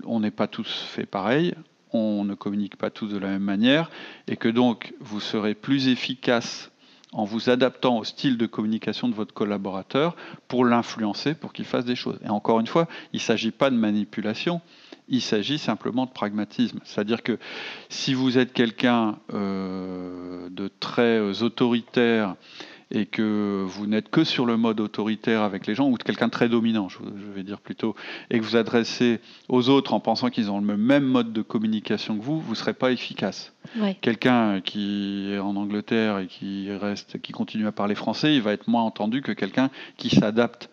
on 0.04 0.20
n'est 0.20 0.30
pas 0.30 0.48
tous 0.48 0.84
fait 0.88 1.06
pareil, 1.06 1.54
on 1.92 2.24
ne 2.24 2.34
communique 2.34 2.76
pas 2.76 2.90
tous 2.90 3.08
de 3.08 3.18
la 3.18 3.28
même 3.28 3.42
manière, 3.42 3.90
et 4.26 4.36
que 4.36 4.48
donc 4.48 4.94
vous 5.00 5.20
serez 5.20 5.54
plus 5.54 5.88
efficace 5.88 6.70
en 7.14 7.24
vous 7.24 7.48
adaptant 7.48 7.98
au 7.98 8.04
style 8.04 8.36
de 8.36 8.44
communication 8.46 9.08
de 9.08 9.14
votre 9.14 9.32
collaborateur 9.32 10.16
pour 10.48 10.64
l'influencer, 10.64 11.34
pour 11.34 11.52
qu'il 11.52 11.64
fasse 11.64 11.84
des 11.84 11.94
choses. 11.94 12.18
Et 12.24 12.28
encore 12.28 12.58
une 12.60 12.66
fois, 12.66 12.88
il 13.12 13.16
ne 13.16 13.22
s'agit 13.22 13.52
pas 13.52 13.70
de 13.70 13.76
manipulation, 13.76 14.60
il 15.08 15.22
s'agit 15.22 15.58
simplement 15.58 16.06
de 16.06 16.10
pragmatisme. 16.10 16.80
C'est-à-dire 16.84 17.22
que 17.22 17.38
si 17.88 18.14
vous 18.14 18.36
êtes 18.36 18.52
quelqu'un 18.52 19.18
euh, 19.32 20.48
de 20.50 20.68
très 20.80 21.18
euh, 21.18 21.32
autoritaire 21.42 22.34
et 22.94 23.06
que 23.06 23.64
vous 23.66 23.86
n'êtes 23.86 24.08
que 24.08 24.24
sur 24.24 24.46
le 24.46 24.56
mode 24.56 24.80
autoritaire 24.80 25.42
avec 25.42 25.66
les 25.66 25.74
gens, 25.74 25.88
ou 25.88 25.98
de 25.98 26.02
quelqu'un 26.02 26.26
de 26.26 26.32
très 26.32 26.48
dominant, 26.48 26.88
je, 26.88 26.98
vais 27.34 27.42
dire 27.42 27.60
plutôt, 27.60 27.94
et 28.30 28.38
que 28.38 28.44
vous 28.44 28.56
adressez 28.56 29.20
aux 29.48 29.68
autres 29.68 29.94
en 29.94 30.00
pensant 30.00 30.30
qu'ils 30.30 30.50
ont 30.50 30.60
le 30.60 30.76
même 30.76 31.04
mode 31.04 31.32
de 31.32 31.42
communication 31.42 32.16
que 32.16 32.22
vous, 32.22 32.40
vous 32.40 32.50
ne 32.50 32.56
serez 32.56 32.74
pas 32.74 32.92
efficace. 32.92 33.52
Quelqu'un 34.00 34.60
qui 34.60 35.30
est 35.32 35.38
en 35.38 35.56
Angleterre 35.56 36.18
et 36.18 36.26
qui 36.26 36.70
reste, 36.70 37.20
qui 37.20 37.32
continue 37.32 37.66
à 37.66 37.72
parler 37.72 37.94
français, 37.94 38.34
il 38.34 38.42
va 38.42 38.52
être 38.52 38.68
moins 38.68 38.82
entendu 38.82 39.22
que 39.22 39.32
quelqu'un 39.32 39.70
qui 39.96 40.10
s'adapte 40.10 40.70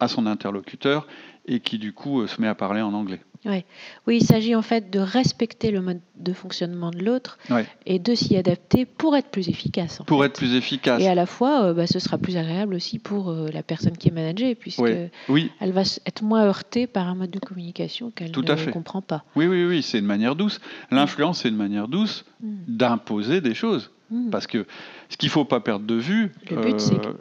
à 0.00 0.08
son 0.08 0.26
interlocuteur 0.26 1.06
et 1.46 1.60
qui 1.60 1.78
du 1.78 1.92
coup 1.92 2.26
se 2.26 2.40
met 2.40 2.48
à 2.48 2.54
parler 2.54 2.80
en 2.80 2.92
anglais. 2.92 3.20
Oui, 3.46 3.62
il 4.08 4.24
s'agit 4.24 4.54
en 4.54 4.62
fait 4.62 4.90
de 4.90 4.98
respecter 4.98 5.70
le 5.70 5.82
mode 5.82 6.00
de 6.16 6.32
fonctionnement 6.32 6.90
de 6.90 6.98
l'autre 7.04 7.38
et 7.84 7.98
de 7.98 8.14
s'y 8.14 8.36
adapter 8.36 8.86
pour 8.86 9.16
être 9.16 9.28
plus 9.28 9.48
efficace. 9.48 10.00
Pour 10.06 10.20
fait. 10.20 10.26
être 10.28 10.32
plus 10.36 10.54
efficace. 10.54 11.02
Et 11.02 11.08
à 11.08 11.14
la 11.14 11.26
fois, 11.26 11.64
euh, 11.64 11.74
bah, 11.74 11.86
ce 11.86 11.98
sera 11.98 12.16
plus 12.18 12.36
agréable 12.36 12.74
aussi 12.74 12.98
pour 12.98 13.30
euh, 13.30 13.48
la 13.52 13.62
personne 13.62 13.96
qui 13.98 14.08
est 14.08 14.12
managée, 14.12 14.54
puisque 14.54 14.80
Oui. 14.80 14.94
Oui, 15.28 15.50
elle 15.60 15.72
va 15.72 15.82
être 16.06 16.22
moins 16.22 16.44
heurtée 16.44 16.86
par 16.86 17.06
un 17.08 17.14
mode 17.14 17.30
de 17.30 17.38
communication 17.38 18.10
qu'elle 18.10 18.30
Tout 18.32 18.42
ne 18.42 18.56
fait. 18.56 18.70
comprend 18.70 19.02
pas. 19.02 19.24
oui, 19.36 19.46
oui, 19.46 19.64
oui, 19.66 19.82
c'est 19.82 19.98
une 19.98 20.06
manière 20.06 20.36
douce. 20.36 20.60
L'influence, 20.90 21.40
c'est 21.42 21.48
une 21.48 21.56
manière 21.56 21.88
douce 21.88 22.24
Mm. 22.42 22.56
d'imposer 22.68 23.40
des 23.40 23.54
choses. 23.54 23.90
Mm. 24.14 24.30
Parce 24.30 24.46
que 24.46 24.64
ce 25.08 25.16
qu'il 25.16 25.26
ne 25.26 25.32
faut 25.32 25.44
pas 25.44 25.60
perdre 25.60 25.84
de 25.84 25.94
vue 25.96 26.32
qu'on 26.48 26.56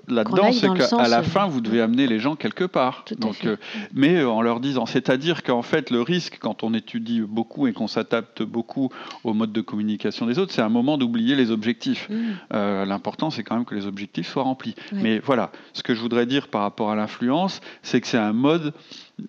là-dedans, 0.08 0.52
c'est 0.52 0.72
qu'à 0.74 1.08
la 1.08 1.20
euh, 1.20 1.24
fin, 1.24 1.48
vous 1.48 1.60
devez 1.60 1.82
amener 1.82 2.06
les 2.06 2.20
gens 2.20 2.36
quelque 2.36 2.66
part. 2.66 3.04
Tout 3.06 3.16
Donc, 3.16 3.46
euh, 3.46 3.58
mais 3.94 4.18
euh, 4.18 4.30
en 4.30 4.42
leur 4.42 4.60
disant, 4.60 4.86
c'est-à-dire 4.86 5.42
qu'en 5.42 5.64
fait, 5.64 5.90
le 5.90 6.02
risque, 6.02 6.38
quand 6.40 6.64
on 6.64 6.74
étudie 6.74 7.22
beaucoup 7.22 7.68
et 7.68 7.74
qu'on 7.74 7.88
s'adapte 7.88 8.44
beaucoup 8.44 8.90
au 9.24 9.34
mode 9.34 9.52
de 9.52 9.62
communication 9.62 10.28
des 10.28 10.38
autres, 10.38 10.54
c'est 10.54 10.62
un 10.62 10.70
moment 10.70 10.98
d'oublier 10.98 11.36
les 11.36 11.50
objectifs. 11.50 12.08
Mm. 12.10 12.16
Euh, 12.54 12.86
L'important, 12.86 13.32
c'est 13.32 13.44
quand 13.44 13.56
même 13.56 13.66
que 13.66 13.76
les 13.76 13.88
objectifs 13.88 14.28
soient 14.28 14.44
remplis. 14.44 14.76
Ouais. 14.92 15.00
Mais 15.02 15.20
voilà, 15.20 15.52
ce 15.74 15.82
que 15.82 15.96
je 15.96 16.00
voudrais 16.00 16.28
dire 16.28 16.48
par 16.48 16.62
rapport 16.62 16.92
à 16.92 16.96
l'influence, 16.96 17.60
c'est 17.82 18.02
que 18.02 18.08
c'est 18.08 18.18
un 18.18 18.34
mode 18.34 18.74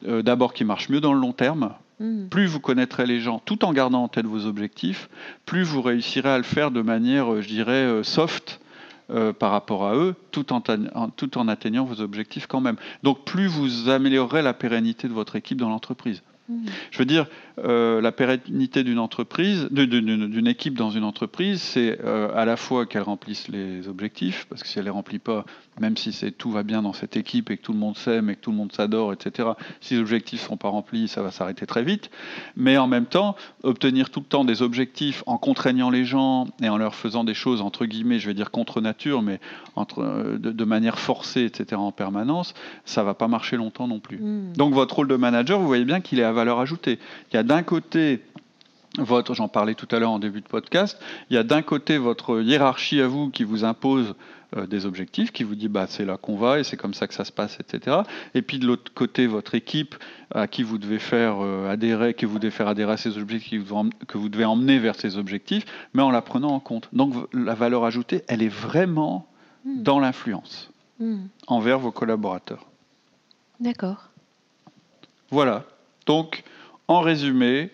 euh, 0.07 0.23
d'abord 0.23 0.53
qui 0.53 0.65
marche 0.65 0.89
mieux 0.89 1.01
dans 1.01 1.15
le 1.15 1.21
long 1.21 1.33
terme. 1.33 1.75
Mm. 2.01 2.27
Plus 2.29 2.47
vous 2.47 2.61
connaîtrez 2.61 3.07
les 3.07 3.21
gens 3.21 3.41
tout 3.45 3.65
en 3.65 3.73
gardant 3.73 4.03
en 4.03 4.09
tête 4.09 4.27
vos 4.27 4.47
objectifs, 4.47 5.09
plus 5.47 5.63
vous 5.63 5.83
réussirez 5.83 6.31
à 6.31 6.39
le 6.39 6.45
faire 6.45 6.71
de 6.71 6.83
manière, 6.83 7.33
euh, 7.33 7.41
je 7.41 7.49
dirais, 7.49 7.73
euh, 7.73 8.03
soft 8.03 8.61
euh, 9.11 9.33
par 9.33 9.51
rapport 9.51 9.87
à 9.87 9.95
eux, 9.95 10.15
tout 10.31 10.53
en, 10.53 11.49
atteignant 11.49 11.85
vos 11.85 12.01
objectifs 12.01 12.47
quand 12.47 12.61
même. 12.61 12.77
Donc 13.03 13.25
plus 13.25 13.47
vous 13.47 13.89
améliorerez 13.89 14.43
la 14.43 14.55
pérennité 14.55 15.09
de 15.09 15.13
votre 15.13 15.37
équipe 15.37 15.59
dans 15.59 15.69
l'entreprise. 15.69 16.23
Mm. 16.49 16.67
Je 16.91 16.99
veux 16.99 17.05
dire, 17.05 17.27
euh, 17.59 18.01
la 18.01 18.13
pérennité 18.13 18.85
d'une 18.85 18.99
entreprise, 18.99 19.69
d'une 19.71 20.47
équipe 20.47 20.77
dans 20.77 20.91
une 20.91 21.05
entreprise, 21.05 21.63
c'est 21.63 21.99
euh, 22.05 22.31
à 22.35 22.45
la 22.45 22.57
fois 22.57 22.87
qu'elle 22.87 23.03
remplisse 23.03 23.49
les 23.49 23.89
objectifs, 23.89 24.47
parce 24.49 24.63
que 24.63 24.69
si 24.69 24.79
elle 24.79 24.85
les 24.85 24.91
remplit 24.91 25.19
pas, 25.19 25.45
même 25.81 25.97
si 25.97 26.33
tout 26.33 26.51
va 26.51 26.63
bien 26.63 26.83
dans 26.83 26.93
cette 26.93 27.17
équipe 27.17 27.51
et 27.51 27.57
que 27.57 27.63
tout 27.63 27.73
le 27.73 27.79
monde 27.79 27.97
s'aime 27.97 28.31
et 28.31 28.37
que 28.37 28.41
tout 28.41 28.51
le 28.51 28.57
monde 28.57 28.73
s'adore, 28.73 29.13
etc. 29.13 29.51
Si 29.81 29.95
les 29.95 30.01
objectifs 30.01 30.43
sont 30.43 30.57
pas 30.57 30.69
remplis, 30.69 31.09
ça 31.09 31.23
va 31.23 31.31
s'arrêter 31.31 31.67
très 31.67 31.83
vite. 31.83 32.11
Mais 32.57 32.77
en 32.77 32.87
même 32.87 33.07
temps, 33.07 33.37
obtenir 33.63 34.11
tout 34.11 34.21
le 34.21 34.27
temps 34.27 34.45
des 34.45 34.63
objectifs 34.63 35.23
en 35.27 35.39
contraignant 35.39 35.91
les 35.91 36.05
gens 36.05 36.49
et 36.63 36.69
en 36.69 36.77
leur 36.77 36.95
faisant 36.95 37.25
des 37.25 37.35
choses 37.35 37.61
entre 37.61 37.87
guillemets, 37.87 38.19
je 38.19 38.27
vais 38.27 38.35
dire 38.35 38.51
contre 38.51 38.81
nature, 38.81 39.23
mais 39.23 39.41
entre, 39.77 40.01
euh, 40.01 40.39
de, 40.39 40.51
de 40.51 40.65
manière 40.65 40.99
forcée, 40.99 41.45
etc. 41.45 41.81
en 41.81 41.93
permanence, 41.93 42.55
ça 42.85 43.03
va 43.03 43.15
pas 43.15 43.29
marcher 43.29 43.57
longtemps 43.57 43.89
non 43.89 44.01
plus. 44.01 44.19
Mm. 44.19 44.53
Donc 44.57 44.75
votre 44.75 44.97
rôle 44.97 45.09
de 45.09 45.17
manager, 45.17 45.59
vous 45.59 45.67
voyez 45.67 45.85
bien 45.85 46.01
qu'il 46.01 46.19
est 46.21 46.25
à 46.25 46.33
valeur 46.35 46.61
ajoutée. 46.61 46.99
Il 47.33 47.37
y 47.37 47.39
a 47.39 47.43
d'un 47.43 47.63
côté 47.63 48.23
votre, 48.99 49.35
j'en 49.35 49.49
parlais 49.49 49.75
tout 49.75 49.89
à 49.91 49.99
l'heure 49.99 50.13
en 50.13 50.19
début 50.21 50.41
de 50.41 50.47
podcast, 50.47 51.01
il 51.29 51.35
y 51.35 51.37
a 51.39 51.43
d'un 51.43 51.63
côté 51.63 51.99
votre 51.99 52.41
hiérarchie 52.43 53.01
à 53.01 53.09
vous 53.09 53.29
qui 53.31 53.43
vous 53.43 53.65
impose 53.65 54.15
euh, 54.57 54.69
des 54.69 54.87
objectifs, 54.87 55.33
qui 55.33 55.43
vous 55.43 55.57
dit 55.57 55.67
bah 55.67 55.87
c'est 55.89 56.05
là 56.05 56.17
qu'on 56.17 56.37
va 56.37 56.61
et 56.61 56.65
c'est 56.65 56.77
comme 56.77 56.95
ça 56.95 57.09
que 57.09 57.15
ça 57.15 57.25
se 57.25 57.33
passe, 57.33 57.59
etc. 57.59 57.97
Et 58.35 58.43
puis 58.43 58.61
de 58.61 58.67
l'autre 58.67 58.93
côté 58.95 59.27
votre 59.27 59.57
équipe 59.57 59.97
à 60.33 60.47
qui 60.47 60.63
vous 60.63 60.79
devez 60.79 61.01
faire 61.01 61.39
euh, 61.41 61.69
adhérer, 61.69 62.15
que 62.15 62.25
vous 62.27 62.39
devez 62.39 62.53
faire 62.53 62.69
adhérer 62.69 62.93
à 62.93 62.97
ces 62.97 63.19
objectifs, 63.19 63.65
qui 63.65 64.07
que 64.07 64.17
vous 64.19 64.29
devez 64.29 64.45
emmener 64.45 64.79
vers 64.79 64.95
ces 64.95 65.17
objectifs, 65.17 65.65
mais 65.93 66.03
en 66.03 66.13
la 66.13 66.23
prenant 66.23 66.51
en 66.51 66.61
compte. 66.61 66.89
Donc 66.93 67.15
la 67.33 67.55
valeur 67.55 67.85
ajoutée, 67.85 68.23
elle 68.29 68.43
est 68.43 68.49
vraiment 68.49 69.27
Mm. 69.65 69.83
dans 69.83 69.99
l'influence 69.99 70.71
Mm. 71.01 71.25
envers 71.47 71.79
vos 71.79 71.91
collaborateurs. 71.91 72.67
D'accord. 73.61 74.11
Voilà. 75.31 75.65
Donc, 76.07 76.43
en 76.89 77.01
résumé, 77.01 77.71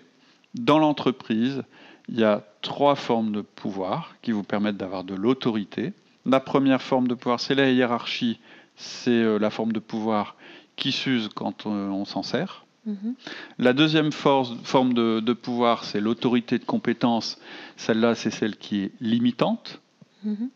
dans 0.55 0.79
l'entreprise, 0.79 1.63
il 2.09 2.19
y 2.19 2.25
a 2.25 2.45
trois 2.63 2.95
formes 2.95 3.33
de 3.33 3.41
pouvoir 3.41 4.15
qui 4.23 4.33
vous 4.33 4.43
permettent 4.43 4.77
d'avoir 4.77 5.05
de 5.05 5.15
l'autorité. 5.15 5.93
La 6.27 6.41
première 6.41 6.83
forme 6.83 7.09
de 7.09 7.15
pouvoir, 7.15 7.41
c'est 7.41 7.55
la 7.55 7.71
hiérarchie. 7.71 8.39
C'est 8.77 9.11
euh, 9.11 9.39
la 9.39 9.51
forme 9.51 9.73
de 9.73 9.79
pouvoir 9.81 10.37
qui 10.77 10.93
s'use 10.93 11.29
quand 11.35 11.67
euh, 11.67 11.89
on 11.89 12.05
s'en 12.05 12.23
sert. 12.23 12.65
Mhm. 12.87 13.15
La 13.59 13.73
deuxième 13.75 14.11
force- 14.13 14.55
forme 14.65 14.95
de, 14.95 15.21
de 15.21 15.33
pouvoir, 15.35 15.85
c'est 15.85 16.01
l'autorité 16.01 16.59
de 16.59 16.65
compétence. 16.65 17.39
Celle-là, 17.77 18.15
c'est 18.15 18.31
celle 18.31 18.57
qui 18.57 18.81
est 18.85 18.93
limitante, 19.01 19.81
Mhm. 20.25 20.49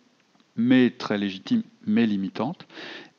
mais 0.56 0.90
très 0.90 1.18
légitime, 1.18 1.62
mais 1.86 2.06
limitante. 2.06 2.66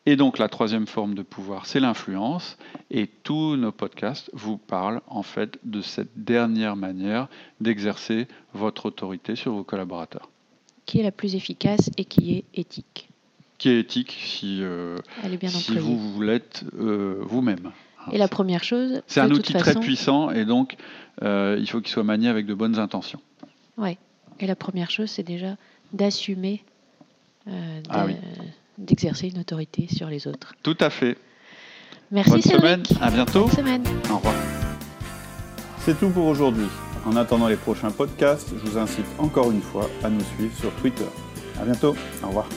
Et 0.07 0.15
donc 0.15 0.37
la 0.37 0.49
troisième 0.49 0.85
forme 0.85 1.15
de 1.15 1.23
pouvoir, 1.23 1.65
c'est 1.65 1.79
l'influence. 1.79 2.57
Et 2.91 3.07
tous 3.07 3.55
nos 3.55 3.71
podcasts 3.71 4.29
vous 4.33 4.57
parlent 4.57 5.01
en 5.07 5.23
fait 5.23 5.57
de 5.63 5.81
cette 5.81 6.11
dernière 6.23 6.75
manière 6.75 7.27
d'exercer 7.59 8.27
votre 8.53 8.85
autorité 8.85 9.35
sur 9.35 9.53
vos 9.53 9.63
collaborateurs, 9.63 10.29
Qui 10.85 10.99
est 10.99 11.03
la 11.03 11.11
plus 11.11 11.35
efficace 11.35 11.89
et 11.97 12.05
qui 12.05 12.35
est 12.35 12.43
éthique? 12.53 13.09
qui 13.57 13.69
est 13.69 13.79
éthique 13.79 14.11
si, 14.21 14.59
euh, 14.61 14.97
est 15.23 15.47
si 15.47 15.77
vous, 15.77 15.97
vous 15.97 16.21
l'êtes 16.21 16.65
euh, 16.77 17.19
vous-même. 17.21 17.71
Et 18.11 18.17
la 18.17 18.27
première 18.27 18.65
chose, 18.65 19.01
C'est 19.07 19.21
un 19.21 19.31
outil 19.31 19.53
très 19.53 19.75
puissant 19.75 20.29
et 20.29 20.43
donc 20.43 20.75
euh, 21.23 21.55
il 21.57 21.67
faut 21.69 21.79
qu'il 21.79 21.89
soit 21.89 22.03
manié 22.03 22.27
avec 22.27 22.45
de 22.45 22.53
bonnes 22.53 22.77
intentions. 22.77 23.21
Ouais. 23.77 23.97
Et 24.41 24.45
la 24.45 24.57
première 24.57 24.91
chose, 24.91 25.09
c'est 25.09 25.23
déjà 25.23 25.55
d'assumer 25.93 26.63
Ah 27.47 28.05
oui. 28.05 28.15
D'exercer 28.77 29.27
une 29.29 29.39
autorité 29.39 29.87
sur 29.93 30.07
les 30.07 30.27
autres. 30.27 30.53
Tout 30.63 30.77
à 30.79 30.89
fait. 30.89 31.17
Merci 32.11 32.31
Bonne 32.31 32.41
Cédric. 32.41 32.59
semaine, 32.61 32.83
à 33.01 33.11
bientôt. 33.11 33.45
Bonne 33.45 33.55
semaine. 33.55 33.83
Au 34.11 34.17
revoir. 34.17 34.35
C'est 35.79 35.97
tout 35.99 36.09
pour 36.09 36.25
aujourd'hui. 36.25 36.67
En 37.05 37.15
attendant 37.15 37.47
les 37.47 37.55
prochains 37.55 37.91
podcasts, 37.91 38.49
je 38.51 38.69
vous 38.69 38.77
incite 38.77 39.05
encore 39.19 39.51
une 39.51 39.61
fois 39.61 39.89
à 40.03 40.09
nous 40.09 40.23
suivre 40.35 40.55
sur 40.57 40.71
Twitter. 40.75 41.05
À 41.59 41.63
bientôt. 41.65 41.95
Au 42.23 42.27
revoir. 42.27 42.47